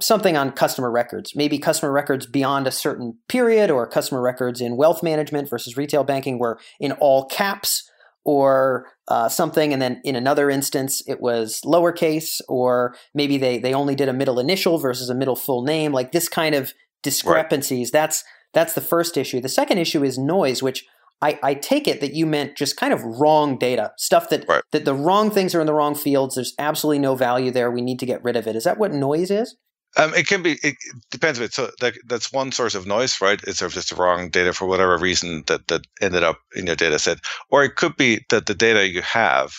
something 0.00 0.36
on 0.36 0.52
customer 0.52 0.92
records, 0.92 1.34
maybe 1.34 1.58
customer 1.58 1.90
records 1.90 2.26
beyond 2.26 2.68
a 2.68 2.70
certain 2.70 3.18
period 3.28 3.72
or 3.72 3.88
customer 3.88 4.20
records 4.20 4.60
in 4.60 4.76
wealth 4.76 5.02
management 5.02 5.50
versus 5.50 5.76
retail 5.76 6.04
banking 6.04 6.38
were 6.38 6.60
in 6.78 6.92
all 6.92 7.24
caps 7.26 7.87
or 8.28 8.92
uh, 9.08 9.26
something. 9.26 9.72
And 9.72 9.80
then 9.80 10.02
in 10.04 10.14
another 10.14 10.50
instance, 10.50 11.02
it 11.06 11.18
was 11.18 11.62
lowercase, 11.64 12.42
or 12.46 12.94
maybe 13.14 13.38
they, 13.38 13.56
they 13.56 13.72
only 13.72 13.94
did 13.94 14.10
a 14.10 14.12
middle 14.12 14.38
initial 14.38 14.76
versus 14.76 15.08
a 15.08 15.14
middle 15.14 15.34
full 15.34 15.62
name, 15.62 15.92
like 15.92 16.12
this 16.12 16.28
kind 16.28 16.54
of 16.54 16.74
discrepancies. 17.02 17.88
Right. 17.88 18.00
That's, 18.02 18.24
that's 18.52 18.74
the 18.74 18.82
first 18.82 19.16
issue. 19.16 19.40
The 19.40 19.48
second 19.48 19.78
issue 19.78 20.04
is 20.04 20.18
noise, 20.18 20.62
which 20.62 20.84
I, 21.22 21.38
I, 21.42 21.54
take 21.54 21.88
it 21.88 22.02
that 22.02 22.12
you 22.12 22.26
meant 22.26 22.54
just 22.54 22.76
kind 22.76 22.92
of 22.92 23.02
wrong 23.02 23.56
data, 23.56 23.92
stuff 23.96 24.28
that 24.28 24.44
right. 24.46 24.62
that 24.72 24.84
the 24.84 24.94
wrong 24.94 25.30
things 25.30 25.54
are 25.54 25.60
in 25.60 25.66
the 25.66 25.72
wrong 25.72 25.94
fields. 25.94 26.34
There's 26.34 26.54
absolutely 26.58 26.98
no 26.98 27.14
value 27.14 27.50
there. 27.50 27.70
We 27.70 27.80
need 27.80 27.98
to 28.00 28.06
get 28.06 28.22
rid 28.22 28.36
of 28.36 28.46
it. 28.46 28.56
Is 28.56 28.64
that 28.64 28.78
what 28.78 28.92
noise 28.92 29.30
is? 29.30 29.56
Um, 29.98 30.14
it 30.14 30.28
can 30.28 30.42
be. 30.42 30.58
It 30.62 30.76
depends 31.10 31.38
a 31.38 31.42
bit. 31.42 31.54
So 31.54 31.70
that, 31.80 31.94
that's 32.06 32.32
one 32.32 32.52
source 32.52 32.76
of 32.76 32.86
noise, 32.86 33.20
right? 33.20 33.40
It's 33.46 33.60
sort 33.60 33.72
of 33.72 33.74
just 33.74 33.90
the 33.90 33.96
wrong 33.96 34.30
data 34.30 34.52
for 34.52 34.66
whatever 34.66 34.98
reason 34.98 35.44
that 35.48 35.68
that 35.68 35.86
ended 36.00 36.24
up 36.24 36.40
in 36.56 36.66
your 36.66 36.76
data 36.76 36.98
set, 36.98 37.18
or 37.50 37.64
it 37.64 37.76
could 37.76 37.96
be 37.96 38.24
that 38.30 38.46
the 38.46 38.54
data 38.54 38.88
you 38.88 39.02
have 39.02 39.52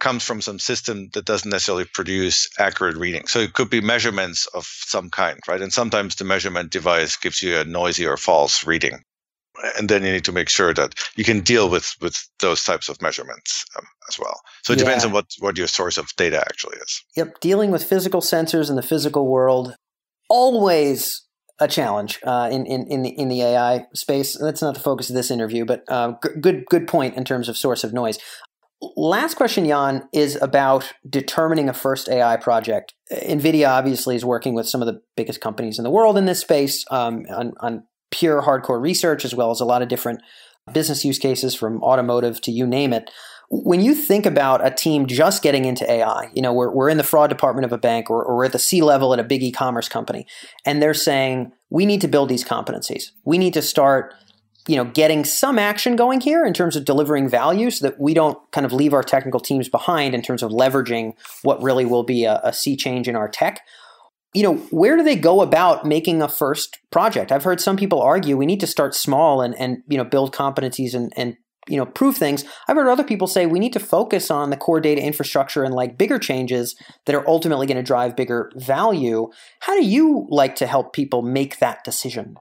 comes 0.00 0.24
from 0.24 0.42
some 0.42 0.58
system 0.58 1.10
that 1.14 1.26
doesn't 1.26 1.50
necessarily 1.50 1.86
produce 1.94 2.48
accurate 2.58 2.96
reading. 2.96 3.26
So 3.26 3.40
it 3.40 3.54
could 3.54 3.70
be 3.70 3.82
measurements 3.82 4.46
of 4.54 4.66
some 4.66 5.10
kind, 5.10 5.38
right? 5.48 5.62
And 5.62 5.72
sometimes 5.72 6.16
the 6.16 6.24
measurement 6.24 6.72
device 6.72 7.16
gives 7.16 7.42
you 7.42 7.58
a 7.58 7.64
noisy 7.64 8.06
or 8.06 8.16
false 8.16 8.66
reading 8.66 9.02
and 9.78 9.88
then 9.88 10.04
you 10.04 10.12
need 10.12 10.24
to 10.24 10.32
make 10.32 10.48
sure 10.48 10.74
that 10.74 10.94
you 11.16 11.24
can 11.24 11.40
deal 11.40 11.68
with 11.68 11.94
with 12.00 12.16
those 12.40 12.62
types 12.62 12.88
of 12.88 13.00
measurements 13.02 13.64
um, 13.76 13.84
as 14.08 14.18
well. 14.18 14.40
So 14.62 14.72
it 14.72 14.78
yeah. 14.78 14.84
depends 14.84 15.04
on 15.04 15.12
what 15.12 15.26
what 15.38 15.58
your 15.58 15.66
source 15.66 15.98
of 15.98 16.08
data 16.16 16.40
actually 16.40 16.76
is. 16.78 17.02
Yep, 17.16 17.40
dealing 17.40 17.70
with 17.70 17.84
physical 17.84 18.20
sensors 18.20 18.70
in 18.70 18.76
the 18.76 18.82
physical 18.82 19.26
world 19.26 19.74
always 20.28 21.22
a 21.58 21.68
challenge 21.68 22.18
uh, 22.24 22.48
in 22.50 22.64
in 22.66 22.86
in 22.86 23.02
the, 23.02 23.10
in 23.10 23.28
the 23.28 23.42
AI 23.42 23.86
space. 23.94 24.38
That's 24.38 24.62
not 24.62 24.74
the 24.74 24.80
focus 24.80 25.10
of 25.10 25.16
this 25.16 25.30
interview, 25.30 25.64
but 25.64 25.84
uh, 25.88 26.14
g- 26.24 26.40
good 26.40 26.64
good 26.66 26.88
point 26.88 27.16
in 27.16 27.24
terms 27.24 27.48
of 27.48 27.56
source 27.56 27.84
of 27.84 27.92
noise. 27.92 28.18
Last 28.96 29.34
question, 29.34 29.66
Jan, 29.66 30.08
is 30.10 30.40
about 30.40 30.94
determining 31.06 31.68
a 31.68 31.74
first 31.74 32.08
AI 32.08 32.38
project. 32.38 32.94
NVIDIA 33.12 33.68
obviously 33.68 34.16
is 34.16 34.24
working 34.24 34.54
with 34.54 34.66
some 34.66 34.80
of 34.80 34.86
the 34.86 35.02
biggest 35.18 35.42
companies 35.42 35.78
in 35.78 35.84
the 35.84 35.90
world 35.90 36.16
in 36.16 36.24
this 36.24 36.40
space 36.40 36.86
um, 36.90 37.26
on, 37.28 37.52
on 37.60 37.82
pure 38.10 38.42
hardcore 38.42 38.80
research 38.80 39.24
as 39.24 39.34
well 39.34 39.50
as 39.50 39.60
a 39.60 39.64
lot 39.64 39.82
of 39.82 39.88
different 39.88 40.20
business 40.72 41.04
use 41.04 41.18
cases 41.18 41.54
from 41.54 41.82
automotive 41.82 42.40
to 42.42 42.52
you 42.52 42.66
name 42.66 42.92
it. 42.92 43.10
When 43.52 43.80
you 43.80 43.96
think 43.96 44.26
about 44.26 44.64
a 44.64 44.70
team 44.70 45.06
just 45.06 45.42
getting 45.42 45.64
into 45.64 45.90
AI, 45.90 46.30
you 46.32 46.40
know, 46.40 46.52
we're, 46.52 46.70
we're 46.70 46.88
in 46.88 46.98
the 46.98 47.04
fraud 47.04 47.30
department 47.30 47.64
of 47.64 47.72
a 47.72 47.78
bank 47.78 48.08
or, 48.08 48.24
or 48.24 48.36
we're 48.36 48.44
at 48.44 48.52
the 48.52 48.60
C 48.60 48.80
level 48.80 49.12
at 49.12 49.18
a 49.18 49.24
big 49.24 49.42
e 49.42 49.50
commerce 49.50 49.88
company, 49.88 50.24
and 50.64 50.80
they're 50.80 50.94
saying, 50.94 51.50
we 51.68 51.84
need 51.84 52.00
to 52.02 52.08
build 52.08 52.28
these 52.28 52.44
competencies. 52.44 53.10
We 53.24 53.38
need 53.38 53.54
to 53.54 53.62
start 53.62 54.14
you 54.68 54.76
know 54.76 54.84
getting 54.84 55.24
some 55.24 55.58
action 55.58 55.96
going 55.96 56.20
here 56.20 56.44
in 56.44 56.52
terms 56.52 56.76
of 56.76 56.84
delivering 56.84 57.28
value 57.28 57.70
so 57.70 57.88
that 57.88 57.98
we 57.98 58.14
don't 58.14 58.38
kind 58.52 58.66
of 58.66 58.72
leave 58.72 58.92
our 58.92 59.02
technical 59.02 59.40
teams 59.40 59.68
behind 59.68 60.14
in 60.14 60.22
terms 60.22 60.42
of 60.42 60.50
leveraging 60.50 61.14
what 61.42 61.62
really 61.62 61.84
will 61.84 62.02
be 62.02 62.24
a, 62.24 62.40
a 62.44 62.52
sea 62.52 62.76
change 62.76 63.08
in 63.08 63.16
our 63.16 63.28
tech 63.28 63.62
you 64.32 64.42
know, 64.42 64.56
where 64.70 64.96
do 64.96 65.02
they 65.02 65.16
go 65.16 65.40
about 65.40 65.84
making 65.84 66.22
a 66.22 66.28
first 66.28 66.78
project? 66.90 67.32
I've 67.32 67.44
heard 67.44 67.60
some 67.60 67.76
people 67.76 68.00
argue 68.00 68.36
we 68.36 68.46
need 68.46 68.60
to 68.60 68.66
start 68.66 68.94
small 68.94 69.42
and, 69.42 69.54
and 69.56 69.82
you 69.88 69.96
know, 69.96 70.04
build 70.04 70.34
competencies 70.34 70.94
and, 70.94 71.12
and 71.16 71.36
you 71.68 71.76
know, 71.76 71.86
prove 71.86 72.16
things. 72.16 72.44
I've 72.68 72.76
heard 72.76 72.88
other 72.88 73.04
people 73.04 73.26
say 73.26 73.46
we 73.46 73.58
need 73.58 73.72
to 73.74 73.80
focus 73.80 74.30
on 74.30 74.50
the 74.50 74.56
core 74.56 74.80
data 74.80 75.02
infrastructure 75.02 75.64
and 75.64 75.74
like 75.74 75.98
bigger 75.98 76.18
changes 76.18 76.76
that 77.06 77.14
are 77.14 77.26
ultimately 77.28 77.66
going 77.66 77.76
to 77.76 77.82
drive 77.82 78.16
bigger 78.16 78.50
value. 78.56 79.28
How 79.60 79.78
do 79.78 79.84
you 79.84 80.26
like 80.30 80.56
to 80.56 80.66
help 80.66 80.92
people 80.92 81.22
make 81.22 81.58
that 81.58 81.84
decision? 81.84 82.36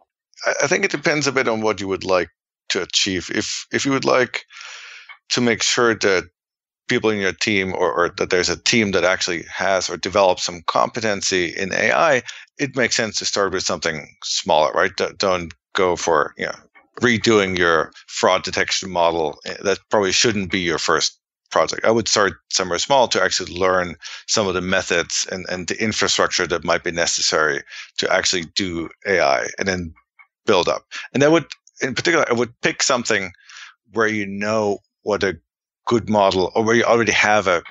I 0.62 0.68
think 0.68 0.86
it 0.86 0.92
depends 0.92 1.28
a 1.28 1.32
bit 1.32 1.48
on 1.48 1.62
what 1.62 1.82
you 1.82 1.88
would 1.88 2.06
like 2.06 2.30
to 2.70 2.82
achieve. 2.82 3.30
If 3.34 3.66
if 3.72 3.86
you 3.86 3.92
would 3.92 4.06
like 4.06 4.46
to 5.30 5.42
make 5.42 5.62
sure 5.62 5.96
that 5.96 6.24
people 6.90 7.10
in 7.10 7.20
your 7.20 7.34
team 7.34 7.74
or, 7.74 7.92
or, 7.94 8.10
that 8.18 8.30
there's 8.30 8.50
a 8.50 8.62
team 8.62 8.92
that 8.92 9.04
actually 9.04 9.44
has 9.44 9.90
or 9.90 9.98
develops 9.98 10.44
some 10.44 10.62
competency 10.68 11.54
in 11.56 11.74
AI, 11.74 12.22
it 12.58 12.76
makes 12.76 12.96
sense 12.96 13.18
to 13.20 13.26
start 13.26 13.54
with 13.54 13.64
something 13.64 14.08
smaller, 14.24 14.72
right? 14.74 14.92
Don't 15.18 15.54
go 15.74 15.96
for, 15.96 16.34
you 16.38 16.46
know, 16.46 16.56
redoing 17.02 17.58
your 17.58 17.92
fraud 18.08 18.44
detection 18.44 18.90
model. 18.90 19.40
Eh, 19.46 19.56
that 19.64 19.80
probably 19.90 20.12
shouldn't 20.12 20.52
be 20.52 20.60
your 20.60 20.80
first 20.80 21.18
project. 21.52 21.86
I 21.86 21.92
would 21.92 22.08
start 22.08 22.34
somewhere 22.52 22.80
small 22.80 23.08
to 23.08 23.24
actually 23.24 23.54
learn 23.58 23.96
some 24.28 24.48
of 24.48 24.54
the 24.54 24.62
methods 24.62 25.26
and, 25.32 25.46
and 25.50 25.68
the 25.68 25.82
infrastructure 25.82 26.46
that 26.48 26.64
might 26.64 26.84
be 26.84 26.92
necessary 26.92 27.64
to 27.98 28.14
actually 28.14 28.46
do 28.56 28.90
AI 29.08 29.48
and 29.58 29.68
then 29.68 29.94
build 30.46 30.68
up. 30.68 30.84
And 31.14 31.24
that 31.24 31.32
would, 31.32 31.46
in 31.82 31.96
particular, 31.96 32.26
I 32.30 32.34
would 32.34 32.54
pick 32.62 32.84
something 32.84 33.32
where 33.94 34.08
you 34.08 34.28
know 34.28 34.80
what 35.04 35.24
a 35.24 35.40
good 35.90 36.08
model 36.08 36.52
or 36.54 36.64
where 36.64 36.76
you 36.76 36.84
already 36.84 37.12
have 37.12 37.48
a 37.48 37.64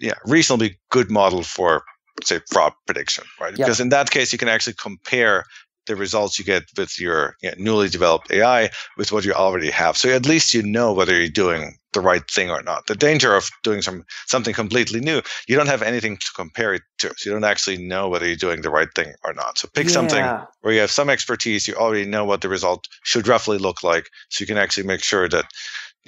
yeah, 0.00 0.14
reasonably 0.26 0.76
good 0.90 1.08
model 1.08 1.44
for 1.44 1.84
say 2.24 2.40
fraud 2.50 2.72
prediction, 2.84 3.24
right? 3.40 3.56
Yep. 3.56 3.58
Because 3.58 3.80
in 3.80 3.90
that 3.90 4.10
case, 4.10 4.32
you 4.32 4.38
can 4.38 4.48
actually 4.48 4.74
compare 4.74 5.44
the 5.86 5.94
results 5.96 6.38
you 6.38 6.44
get 6.44 6.64
with 6.76 7.00
your 7.00 7.36
you 7.42 7.50
know, 7.50 7.54
newly 7.58 7.88
developed 7.88 8.30
AI 8.32 8.70
with 8.96 9.12
what 9.12 9.24
you 9.24 9.32
already 9.32 9.70
have. 9.70 9.96
So 9.96 10.10
at 10.10 10.26
least 10.26 10.52
you 10.52 10.62
know 10.62 10.92
whether 10.92 11.16
you're 11.16 11.28
doing 11.28 11.76
the 11.92 12.00
right 12.00 12.28
thing 12.30 12.50
or 12.50 12.62
not. 12.62 12.86
The 12.86 12.94
danger 12.94 13.34
of 13.34 13.48
doing 13.62 13.82
some 13.82 14.04
something 14.26 14.54
completely 14.54 15.00
new, 15.00 15.22
you 15.48 15.56
don't 15.56 15.68
have 15.68 15.82
anything 15.82 16.16
to 16.16 16.30
compare 16.34 16.74
it 16.74 16.82
to. 16.98 17.12
So 17.16 17.30
you 17.30 17.32
don't 17.32 17.50
actually 17.52 17.78
know 17.78 18.08
whether 18.08 18.26
you're 18.26 18.36
doing 18.36 18.62
the 18.62 18.70
right 18.70 18.92
thing 18.94 19.14
or 19.24 19.32
not. 19.32 19.58
So 19.58 19.68
pick 19.72 19.86
yeah. 19.86 19.92
something 19.92 20.24
where 20.60 20.74
you 20.74 20.80
have 20.80 20.90
some 20.90 21.10
expertise, 21.10 21.66
you 21.68 21.74
already 21.74 22.04
know 22.04 22.24
what 22.24 22.40
the 22.40 22.48
result 22.48 22.86
should 23.04 23.28
roughly 23.28 23.58
look 23.58 23.82
like. 23.82 24.08
So 24.28 24.42
you 24.42 24.46
can 24.46 24.58
actually 24.58 24.86
make 24.86 25.02
sure 25.02 25.28
that 25.28 25.46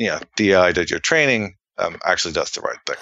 you 0.03 0.09
know, 0.09 0.21
the 0.37 0.53
AI 0.53 0.73
that 0.73 0.89
training 1.03 1.57
um, 1.79 1.99
actually 2.05 2.33
does 2.33 2.51
the 2.53 2.61
right 2.61 2.79
thing. 2.87 2.97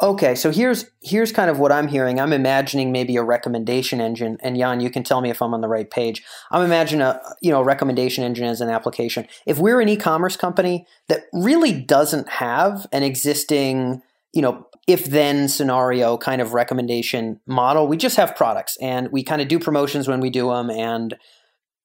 Okay, 0.00 0.36
so 0.36 0.52
here's 0.52 0.88
here's 1.02 1.32
kind 1.32 1.50
of 1.50 1.58
what 1.58 1.72
I'm 1.72 1.88
hearing. 1.88 2.20
I'm 2.20 2.32
imagining 2.32 2.92
maybe 2.92 3.16
a 3.16 3.22
recommendation 3.24 4.00
engine, 4.00 4.38
and 4.40 4.56
Jan, 4.56 4.78
you 4.78 4.90
can 4.90 5.02
tell 5.02 5.20
me 5.20 5.28
if 5.28 5.42
I'm 5.42 5.52
on 5.52 5.60
the 5.60 5.68
right 5.68 5.90
page. 5.90 6.22
I'm 6.52 6.64
imagining 6.64 7.02
a 7.02 7.20
you 7.40 7.50
know 7.50 7.62
recommendation 7.62 8.22
engine 8.22 8.46
as 8.46 8.60
an 8.60 8.68
application. 8.68 9.26
If 9.44 9.58
we're 9.58 9.80
an 9.80 9.88
e-commerce 9.88 10.36
company 10.36 10.86
that 11.08 11.24
really 11.32 11.72
doesn't 11.72 12.28
have 12.28 12.86
an 12.92 13.02
existing 13.02 14.02
you 14.32 14.40
know 14.40 14.68
if 14.86 15.06
then 15.06 15.48
scenario 15.48 16.16
kind 16.16 16.40
of 16.40 16.54
recommendation 16.54 17.40
model, 17.46 17.88
we 17.88 17.96
just 17.96 18.16
have 18.16 18.36
products 18.36 18.78
and 18.80 19.10
we 19.10 19.24
kind 19.24 19.42
of 19.42 19.48
do 19.48 19.58
promotions 19.58 20.06
when 20.06 20.20
we 20.20 20.30
do 20.30 20.50
them, 20.50 20.70
and 20.70 21.16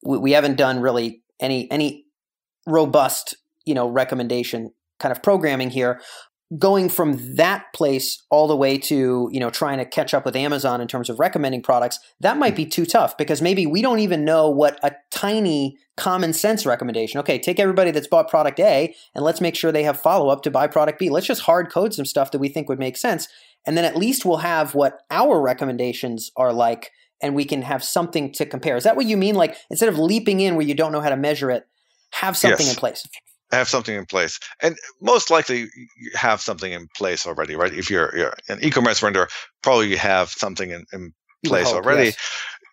we, 0.03 0.19
we 0.19 0.31
haven't 0.33 0.55
done 0.55 0.81
really 0.81 1.23
any 1.39 1.69
any 1.71 2.05
robust 2.67 3.35
you 3.65 3.73
know 3.73 3.87
recommendation 3.87 4.71
kind 4.99 5.11
of 5.11 5.21
programming 5.21 5.69
here 5.69 6.01
going 6.57 6.87
from 6.87 7.35
that 7.35 7.65
place 7.73 8.23
all 8.29 8.47
the 8.47 8.55
way 8.55 8.77
to 8.77 9.27
you 9.31 9.39
know 9.39 9.49
trying 9.49 9.77
to 9.77 9.85
catch 9.85 10.13
up 10.13 10.25
with 10.25 10.35
amazon 10.35 10.81
in 10.81 10.87
terms 10.87 11.09
of 11.09 11.19
recommending 11.19 11.61
products 11.61 11.99
that 12.19 12.37
might 12.37 12.55
be 12.55 12.65
too 12.65 12.85
tough 12.85 13.17
because 13.17 13.41
maybe 13.41 13.65
we 13.65 13.81
don't 13.81 13.99
even 13.99 14.23
know 14.23 14.49
what 14.49 14.79
a 14.83 14.91
tiny 15.11 15.77
common 15.97 16.33
sense 16.33 16.65
recommendation 16.65 17.19
okay 17.19 17.39
take 17.39 17.59
everybody 17.59 17.91
that's 17.91 18.07
bought 18.07 18.29
product 18.29 18.59
a 18.59 18.93
and 19.15 19.23
let's 19.23 19.41
make 19.41 19.55
sure 19.55 19.71
they 19.71 19.83
have 19.83 19.99
follow-up 19.99 20.43
to 20.43 20.51
buy 20.51 20.67
product 20.67 20.99
b. 20.99 21.09
Let's 21.09 21.27
just 21.27 21.41
hard 21.41 21.71
code 21.71 21.93
some 21.93 22.05
stuff 22.05 22.31
that 22.31 22.39
we 22.39 22.49
think 22.49 22.69
would 22.69 22.79
make 22.79 22.97
sense 22.97 23.27
and 23.65 23.77
then 23.77 23.85
at 23.85 23.95
least 23.95 24.25
we'll 24.25 24.37
have 24.37 24.75
what 24.75 24.99
our 25.09 25.41
recommendations 25.41 26.31
are 26.35 26.53
like 26.53 26.91
and 27.21 27.35
we 27.35 27.45
can 27.45 27.61
have 27.61 27.83
something 27.83 28.33
to 28.33 28.45
compare. 28.45 28.75
Is 28.75 28.83
that 28.83 28.97
what 28.97 29.05
you 29.05 29.15
mean? 29.15 29.35
Like 29.35 29.55
instead 29.69 29.87
of 29.87 29.97
leaping 29.97 30.41
in 30.41 30.55
where 30.55 30.65
you 30.65 30.73
don't 30.73 30.91
know 30.91 30.99
how 30.99 31.09
to 31.09 31.15
measure 31.15 31.49
it 31.49 31.63
have 32.11 32.37
something 32.37 32.65
yes. 32.65 32.75
in 32.75 32.79
place 32.79 33.07
have 33.53 33.69
something 33.69 33.95
in 33.95 34.05
place. 34.05 34.39
And 34.61 34.77
most 35.01 35.29
likely 35.29 35.69
you 35.97 36.11
have 36.15 36.41
something 36.41 36.71
in 36.71 36.87
place 36.95 37.25
already 37.25 37.55
right? 37.55 37.73
If 37.73 37.89
you're, 37.89 38.15
you're 38.15 38.33
an 38.49 38.59
e-commerce 38.61 38.99
vendor 38.99 39.27
probably 39.61 39.89
you 39.89 39.97
have 39.97 40.29
something 40.29 40.71
in, 40.71 40.85
in 40.93 41.13
place 41.45 41.67
hope, 41.67 41.83
already. 41.83 42.05
yes. 42.05 42.17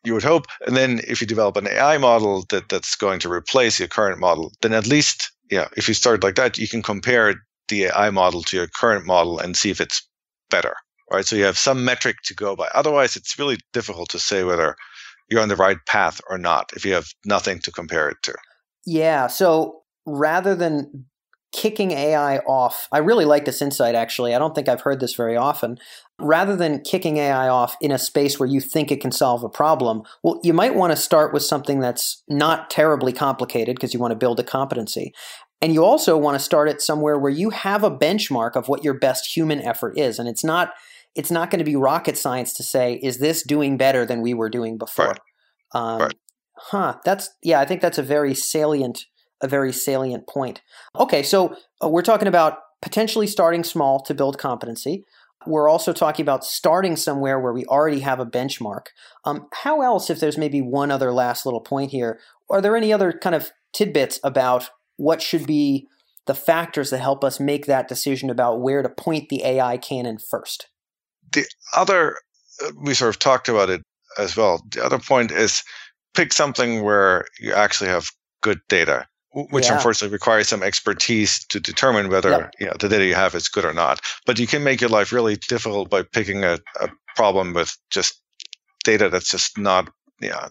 you 0.04 0.14
would 0.14 0.22
hope. 0.22 0.46
And 0.66 0.76
then 0.76 1.00
if 1.06 1.20
you 1.20 1.26
develop 1.26 1.56
an 1.56 1.68
ai 1.68 1.98
model 1.98 2.44
that 2.50 2.68
that's 2.68 2.96
going 2.96 3.20
to 3.20 3.32
replace 3.32 3.78
your 3.78 3.88
current 3.88 4.18
model 4.18 4.52
then 4.60 4.72
at 4.72 4.86
least 4.86 5.30
yeah 5.50 5.68
if 5.76 5.88
you 5.88 5.94
start 5.94 6.22
like 6.22 6.36
that 6.36 6.58
you 6.58 6.68
can 6.68 6.82
compare 6.82 7.34
the 7.68 7.84
ai 7.84 8.10
model 8.10 8.42
to 8.42 8.56
your 8.56 8.66
current 8.66 9.06
model 9.06 9.38
and 9.38 9.56
see 9.56 9.70
if 9.70 9.80
it's 9.80 10.06
better 10.50 10.74
right? 11.10 11.26
So 11.26 11.36
you 11.36 11.44
have 11.44 11.58
some 11.58 11.84
metric 11.84 12.18
to 12.24 12.34
go 12.34 12.56
by. 12.56 12.68
Otherwise 12.74 13.16
it's 13.16 13.38
really 13.38 13.58
difficult 13.72 14.08
to 14.10 14.18
say 14.18 14.44
whether 14.44 14.76
you're 15.28 15.40
on 15.40 15.48
the 15.48 15.56
right 15.56 15.78
path 15.86 16.20
or 16.28 16.38
not 16.38 16.70
if 16.74 16.84
you 16.84 16.92
have 16.94 17.08
nothing 17.24 17.58
to 17.60 17.72
compare 17.72 18.08
it 18.08 18.16
to. 18.22 18.34
Yeah. 18.86 19.26
So 19.26 19.79
rather 20.06 20.54
than 20.54 21.06
kicking 21.52 21.90
AI 21.90 22.38
off, 22.38 22.88
I 22.92 22.98
really 22.98 23.24
like 23.24 23.44
this 23.44 23.60
insight 23.60 23.94
actually. 23.94 24.34
I 24.34 24.38
don't 24.38 24.54
think 24.54 24.68
I've 24.68 24.82
heard 24.82 25.00
this 25.00 25.14
very 25.14 25.36
often. 25.36 25.78
Rather 26.20 26.54
than 26.54 26.82
kicking 26.82 27.16
AI 27.16 27.48
off 27.48 27.76
in 27.80 27.90
a 27.90 27.98
space 27.98 28.38
where 28.38 28.48
you 28.48 28.60
think 28.60 28.92
it 28.92 29.00
can 29.00 29.10
solve 29.10 29.42
a 29.42 29.48
problem, 29.48 30.02
well, 30.22 30.38
you 30.44 30.52
might 30.52 30.74
want 30.74 30.92
to 30.92 30.96
start 30.96 31.32
with 31.32 31.42
something 31.42 31.80
that's 31.80 32.22
not 32.28 32.70
terribly 32.70 33.12
complicated 33.12 33.74
because 33.76 33.94
you 33.94 34.00
want 34.00 34.12
to 34.12 34.16
build 34.16 34.38
a 34.38 34.44
competency. 34.44 35.12
And 35.62 35.74
you 35.74 35.84
also 35.84 36.16
want 36.16 36.36
to 36.36 36.44
start 36.44 36.68
it 36.68 36.80
somewhere 36.80 37.18
where 37.18 37.32
you 37.32 37.50
have 37.50 37.84
a 37.84 37.90
benchmark 37.90 38.54
of 38.54 38.68
what 38.68 38.84
your 38.84 38.94
best 38.94 39.36
human 39.36 39.60
effort 39.60 39.98
is. 39.98 40.18
And 40.18 40.28
it's 40.28 40.44
not 40.44 40.72
it's 41.16 41.30
not 41.30 41.50
going 41.50 41.58
to 41.58 41.64
be 41.64 41.74
rocket 41.74 42.16
science 42.16 42.52
to 42.54 42.62
say, 42.62 43.00
is 43.02 43.18
this 43.18 43.42
doing 43.42 43.76
better 43.76 44.06
than 44.06 44.22
we 44.22 44.32
were 44.32 44.48
doing 44.48 44.78
before? 44.78 45.06
Right. 45.06 45.20
Um, 45.74 46.00
right. 46.02 46.14
Huh. 46.56 46.96
That's 47.04 47.30
yeah. 47.42 47.60
I 47.60 47.64
think 47.64 47.80
that's 47.80 47.98
a 47.98 48.02
very 48.02 48.34
salient 48.34 49.06
a 49.42 49.48
very 49.48 49.72
salient 49.72 50.26
point. 50.26 50.62
Okay, 50.98 51.22
so 51.22 51.56
uh, 51.82 51.88
we're 51.88 52.02
talking 52.02 52.28
about 52.28 52.58
potentially 52.82 53.26
starting 53.26 53.64
small 53.64 54.00
to 54.00 54.14
build 54.14 54.38
competency. 54.38 55.04
We're 55.46 55.68
also 55.68 55.92
talking 55.92 56.22
about 56.22 56.44
starting 56.44 56.96
somewhere 56.96 57.40
where 57.40 57.52
we 57.52 57.64
already 57.64 58.00
have 58.00 58.20
a 58.20 58.26
benchmark. 58.26 58.86
Um, 59.24 59.48
how 59.62 59.80
else, 59.80 60.10
if 60.10 60.20
there's 60.20 60.36
maybe 60.36 60.60
one 60.60 60.90
other 60.90 61.12
last 61.12 61.46
little 61.46 61.60
point 61.60 61.90
here, 61.90 62.20
are 62.50 62.60
there 62.60 62.76
any 62.76 62.92
other 62.92 63.12
kind 63.12 63.34
of 63.34 63.50
tidbits 63.72 64.20
about 64.22 64.70
what 64.96 65.22
should 65.22 65.46
be 65.46 65.86
the 66.26 66.34
factors 66.34 66.90
that 66.90 66.98
help 66.98 67.24
us 67.24 67.40
make 67.40 67.66
that 67.66 67.88
decision 67.88 68.28
about 68.28 68.60
where 68.60 68.82
to 68.82 68.88
point 68.88 69.30
the 69.30 69.42
AI 69.44 69.78
cannon 69.78 70.18
first? 70.18 70.68
The 71.32 71.46
other, 71.74 72.16
uh, 72.62 72.72
we 72.78 72.92
sort 72.92 73.14
of 73.14 73.18
talked 73.18 73.48
about 73.48 73.70
it 73.70 73.82
as 74.18 74.36
well. 74.36 74.62
The 74.70 74.84
other 74.84 74.98
point 74.98 75.30
is 75.30 75.62
pick 76.14 76.32
something 76.32 76.82
where 76.84 77.24
you 77.38 77.54
actually 77.54 77.88
have 77.90 78.10
good 78.42 78.60
data 78.68 79.06
which 79.32 79.66
yeah. 79.66 79.74
unfortunately 79.74 80.12
requires 80.12 80.48
some 80.48 80.62
expertise 80.62 81.44
to 81.46 81.60
determine 81.60 82.08
whether 82.08 82.30
yep. 82.30 82.54
you 82.58 82.66
know, 82.66 82.74
the 82.80 82.88
data 82.88 83.04
you 83.04 83.14
have 83.14 83.34
is 83.34 83.48
good 83.48 83.64
or 83.64 83.72
not. 83.72 84.00
But 84.26 84.38
you 84.38 84.46
can 84.46 84.64
make 84.64 84.80
your 84.80 84.90
life 84.90 85.12
really 85.12 85.36
difficult 85.36 85.88
by 85.88 86.02
picking 86.02 86.44
a, 86.44 86.58
a 86.80 86.88
problem 87.14 87.54
with 87.54 87.76
just 87.90 88.20
data 88.84 89.08
that's 89.08 89.30
just 89.30 89.56
not, 89.56 89.88
you 90.20 90.30
know, 90.30 90.48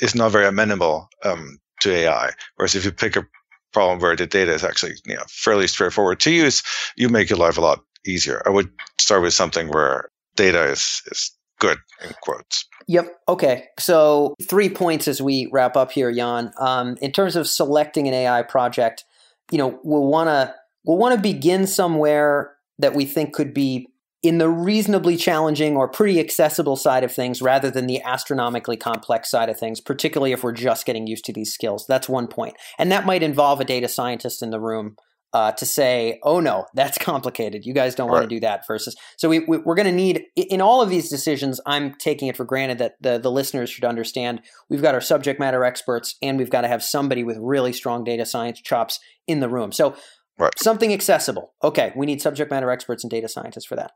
is 0.00 0.14
not 0.14 0.32
very 0.32 0.46
amenable 0.46 1.08
um, 1.24 1.58
to 1.80 1.92
AI. 1.92 2.30
Whereas 2.56 2.74
if 2.74 2.84
you 2.84 2.92
pick 2.92 3.16
a 3.16 3.26
problem 3.72 3.98
where 3.98 4.16
the 4.16 4.26
data 4.26 4.52
is 4.52 4.64
actually 4.64 4.94
you 5.04 5.14
know, 5.14 5.24
fairly 5.28 5.66
straightforward 5.66 6.20
to 6.20 6.30
use, 6.30 6.62
you 6.96 7.08
make 7.08 7.28
your 7.28 7.38
life 7.38 7.58
a 7.58 7.60
lot 7.60 7.80
easier. 8.06 8.42
I 8.46 8.50
would 8.50 8.70
start 8.98 9.22
with 9.22 9.34
something 9.34 9.68
where 9.68 10.08
data 10.36 10.64
is, 10.64 11.02
is 11.06 11.35
good 11.58 11.78
in 12.04 12.12
quotes. 12.22 12.66
Yep. 12.88 13.08
Okay. 13.28 13.64
So 13.78 14.34
three 14.48 14.68
points 14.68 15.08
as 15.08 15.20
we 15.20 15.48
wrap 15.52 15.76
up 15.76 15.92
here, 15.92 16.12
Jan. 16.12 16.52
Um, 16.58 16.96
in 17.00 17.12
terms 17.12 17.36
of 17.36 17.48
selecting 17.48 18.06
an 18.06 18.14
AI 18.14 18.42
project, 18.42 19.04
you 19.50 19.58
know, 19.58 19.80
we'll 19.82 20.06
want 20.06 20.28
to 20.28 20.54
we'll 20.84 20.98
want 20.98 21.14
to 21.14 21.20
begin 21.20 21.66
somewhere 21.66 22.54
that 22.78 22.94
we 22.94 23.04
think 23.04 23.34
could 23.34 23.54
be 23.54 23.88
in 24.22 24.38
the 24.38 24.48
reasonably 24.48 25.16
challenging 25.16 25.76
or 25.76 25.88
pretty 25.88 26.18
accessible 26.18 26.76
side 26.76 27.04
of 27.04 27.12
things 27.12 27.40
rather 27.40 27.70
than 27.70 27.86
the 27.86 28.02
astronomically 28.02 28.76
complex 28.76 29.30
side 29.30 29.48
of 29.48 29.58
things, 29.58 29.80
particularly 29.80 30.32
if 30.32 30.42
we're 30.42 30.52
just 30.52 30.86
getting 30.86 31.06
used 31.06 31.24
to 31.24 31.32
these 31.32 31.52
skills. 31.52 31.86
That's 31.86 32.08
one 32.08 32.26
point. 32.26 32.56
And 32.78 32.90
that 32.90 33.06
might 33.06 33.22
involve 33.22 33.60
a 33.60 33.64
data 33.64 33.88
scientist 33.88 34.42
in 34.42 34.50
the 34.50 34.60
room 34.60 34.96
uh, 35.32 35.52
to 35.52 35.66
say, 35.66 36.18
oh 36.22 36.40
no, 36.40 36.66
that's 36.74 36.98
complicated. 37.00 37.64
You 37.64 37.74
guys 37.74 37.94
don't 37.94 38.10
want 38.10 38.22
to 38.22 38.28
do 38.28 38.40
that 38.40 38.66
versus. 38.66 38.96
So 39.16 39.28
we, 39.28 39.40
we, 39.40 39.58
are 39.58 39.74
going 39.74 39.86
to 39.86 39.92
need, 39.92 40.24
in 40.36 40.60
all 40.60 40.82
of 40.82 40.88
these 40.88 41.08
decisions, 41.08 41.60
I'm 41.66 41.94
taking 41.94 42.28
it 42.28 42.36
for 42.36 42.44
granted 42.44 42.78
that 42.78 42.94
the, 43.00 43.18
the 43.18 43.30
listeners 43.30 43.70
should 43.70 43.84
understand 43.84 44.42
we've 44.70 44.82
got 44.82 44.94
our 44.94 45.00
subject 45.00 45.40
matter 45.40 45.64
experts 45.64 46.16
and 46.22 46.38
we've 46.38 46.50
got 46.50 46.62
to 46.62 46.68
have 46.68 46.82
somebody 46.82 47.24
with 47.24 47.38
really 47.40 47.72
strong 47.72 48.04
data 48.04 48.24
science 48.24 48.60
chops 48.60 48.98
in 49.26 49.40
the 49.40 49.48
room. 49.48 49.72
So 49.72 49.96
right. 50.38 50.52
something 50.58 50.92
accessible. 50.92 51.54
Okay, 51.62 51.92
we 51.96 52.06
need 52.06 52.22
subject 52.22 52.50
matter 52.50 52.70
experts 52.70 53.04
and 53.04 53.10
data 53.10 53.28
scientists 53.28 53.66
for 53.66 53.76
that. 53.76 53.92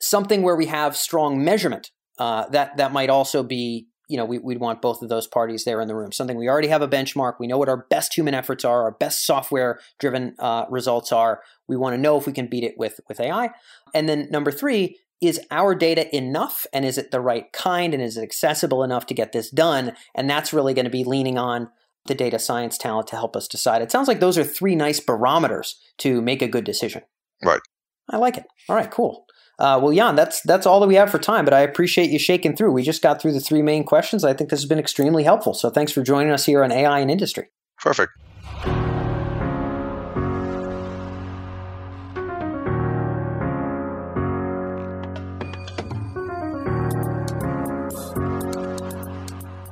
Something 0.00 0.42
where 0.42 0.56
we 0.56 0.66
have 0.66 0.96
strong 0.96 1.44
measurement. 1.44 1.90
Uh, 2.18 2.48
that 2.48 2.76
that 2.78 2.92
might 2.92 3.10
also 3.10 3.44
be 3.44 3.86
you 4.08 4.16
know, 4.16 4.24
we, 4.24 4.38
would 4.38 4.58
want 4.58 4.82
both 4.82 5.02
of 5.02 5.08
those 5.08 5.26
parties 5.26 5.64
there 5.64 5.80
in 5.80 5.88
the 5.88 5.94
room. 5.94 6.12
Something 6.12 6.36
we 6.36 6.48
already 6.48 6.68
have 6.68 6.82
a 6.82 6.88
benchmark. 6.88 7.34
We 7.38 7.46
know 7.46 7.58
what 7.58 7.68
our 7.68 7.86
best 7.90 8.16
human 8.16 8.34
efforts 8.34 8.64
are, 8.64 8.82
our 8.82 8.92
best 8.92 9.26
software 9.26 9.80
driven 9.98 10.34
uh, 10.38 10.64
results 10.70 11.12
are. 11.12 11.42
We 11.68 11.76
want 11.76 11.94
to 11.94 12.00
know 12.00 12.16
if 12.16 12.26
we 12.26 12.32
can 12.32 12.46
beat 12.46 12.64
it 12.64 12.76
with, 12.78 13.00
with 13.08 13.20
AI. 13.20 13.50
And 13.94 14.08
then 14.08 14.28
number 14.30 14.50
three, 14.50 14.98
is 15.20 15.40
our 15.50 15.74
data 15.74 16.14
enough 16.16 16.64
and 16.72 16.84
is 16.84 16.96
it 16.96 17.10
the 17.10 17.20
right 17.20 17.52
kind 17.52 17.92
and 17.92 18.02
is 18.02 18.16
it 18.16 18.22
accessible 18.22 18.84
enough 18.84 19.06
to 19.06 19.14
get 19.14 19.32
this 19.32 19.50
done? 19.50 19.94
And 20.14 20.30
that's 20.30 20.52
really 20.52 20.74
going 20.74 20.84
to 20.84 20.90
be 20.90 21.04
leaning 21.04 21.38
on 21.38 21.68
the 22.06 22.14
data 22.14 22.38
science 22.38 22.78
talent 22.78 23.08
to 23.08 23.16
help 23.16 23.36
us 23.36 23.48
decide. 23.48 23.82
It 23.82 23.90
sounds 23.90 24.08
like 24.08 24.20
those 24.20 24.38
are 24.38 24.44
three 24.44 24.76
nice 24.76 25.00
barometers 25.00 25.80
to 25.98 26.22
make 26.22 26.40
a 26.40 26.48
good 26.48 26.64
decision. 26.64 27.02
Right. 27.44 27.60
I 28.08 28.16
like 28.16 28.38
it. 28.38 28.46
All 28.68 28.76
right, 28.76 28.90
cool. 28.90 29.26
Uh, 29.58 29.78
well, 29.82 29.92
Jan, 29.92 30.14
that's 30.14 30.40
that's 30.42 30.66
all 30.66 30.78
that 30.80 30.86
we 30.86 30.94
have 30.94 31.10
for 31.10 31.18
time. 31.18 31.44
But 31.44 31.54
I 31.54 31.60
appreciate 31.60 32.10
you 32.10 32.18
shaking 32.18 32.54
through. 32.54 32.72
We 32.72 32.82
just 32.82 33.02
got 33.02 33.20
through 33.20 33.32
the 33.32 33.40
three 33.40 33.62
main 33.62 33.84
questions. 33.84 34.24
I 34.24 34.32
think 34.32 34.50
this 34.50 34.60
has 34.60 34.68
been 34.68 34.78
extremely 34.78 35.24
helpful. 35.24 35.54
So 35.54 35.68
thanks 35.68 35.90
for 35.90 36.02
joining 36.02 36.32
us 36.32 36.46
here 36.46 36.62
on 36.62 36.70
AI 36.70 37.00
and 37.00 37.10
Industry. 37.10 37.48
Perfect. 37.80 38.12